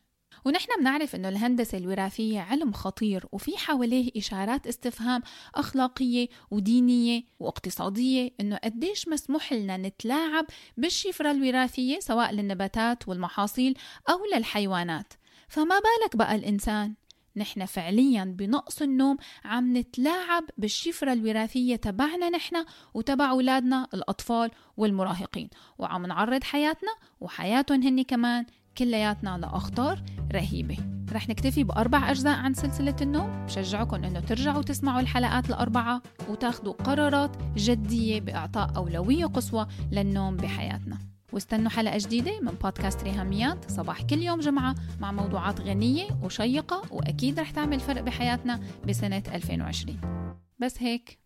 ونحن 0.44 0.68
بنعرف 0.80 1.14
إنه 1.14 1.28
الهندسة 1.28 1.78
الوراثية 1.78 2.40
علم 2.40 2.72
خطير 2.72 3.26
وفي 3.32 3.56
حواليه 3.56 4.10
إشارات 4.16 4.66
استفهام 4.66 5.22
أخلاقية 5.54 6.28
ودينية 6.50 7.22
واقتصادية 7.38 8.30
إنه 8.40 8.56
قديش 8.56 9.08
مسموح 9.08 9.52
لنا 9.52 9.76
نتلاعب 9.76 10.46
بالشفرة 10.76 11.30
الوراثية 11.30 12.00
سواء 12.00 12.32
للنباتات 12.32 13.08
والمحاصيل 13.08 13.78
أو 14.10 14.18
للحيوانات. 14.34 15.12
فما 15.48 15.78
بالك 15.78 16.16
بقى 16.16 16.34
الإنسان؟ 16.34 16.94
نحن 17.36 17.64
فعليا 17.64 18.24
بنقص 18.24 18.82
النوم 18.82 19.16
عم 19.44 19.76
نتلاعب 19.76 20.44
بالشفرة 20.58 21.12
الوراثية 21.12 21.76
تبعنا 21.76 22.30
نحن 22.30 22.64
وتبع 22.94 23.30
أولادنا 23.30 23.88
الأطفال 23.94 24.50
والمراهقين. 24.76 25.48
وعم 25.78 26.06
نعرض 26.06 26.44
حياتنا 26.44 26.90
وحياتهم 27.20 27.82
هني 27.82 28.04
كمان 28.04 28.46
كلياتنا 28.78 29.38
لأخطار 29.38 30.02
رهيبة. 30.32 30.76
رح 31.12 31.28
نكتفي 31.28 31.64
بأربع 31.64 32.10
أجزاء 32.10 32.38
عن 32.38 32.54
سلسلة 32.54 32.96
النوم. 33.00 33.46
بشجعكم 33.46 34.04
أنه 34.04 34.20
ترجعوا 34.20 34.62
تسمعوا 34.62 35.00
الحلقات 35.00 35.48
الأربعة 35.48 36.02
وتاخدوا 36.28 36.72
قرارات 36.72 37.36
جدية 37.56 38.20
بإعطاء 38.20 38.76
أولوية 38.76 39.26
قصوى 39.26 39.66
للنوم 39.92 40.36
بحياتنا. 40.36 41.15
واستنوا 41.32 41.70
حلقة 41.70 41.98
جديدة 41.98 42.40
من 42.40 42.52
بودكاست 42.62 43.02
ريهاميات. 43.02 43.70
صباح 43.70 44.02
كل 44.02 44.22
يوم 44.22 44.40
جمعة 44.40 44.74
مع 45.00 45.12
موضوعات 45.12 45.60
غنية 45.60 46.06
وشيقة 46.22 46.82
وأكيد 46.90 47.40
رح 47.40 47.50
تعمل 47.50 47.80
فرق 47.80 48.00
بحياتنا 48.00 48.60
بسنة 48.88 49.22
2020 49.34 50.00
بس 50.58 50.82
هيك. 50.82 51.25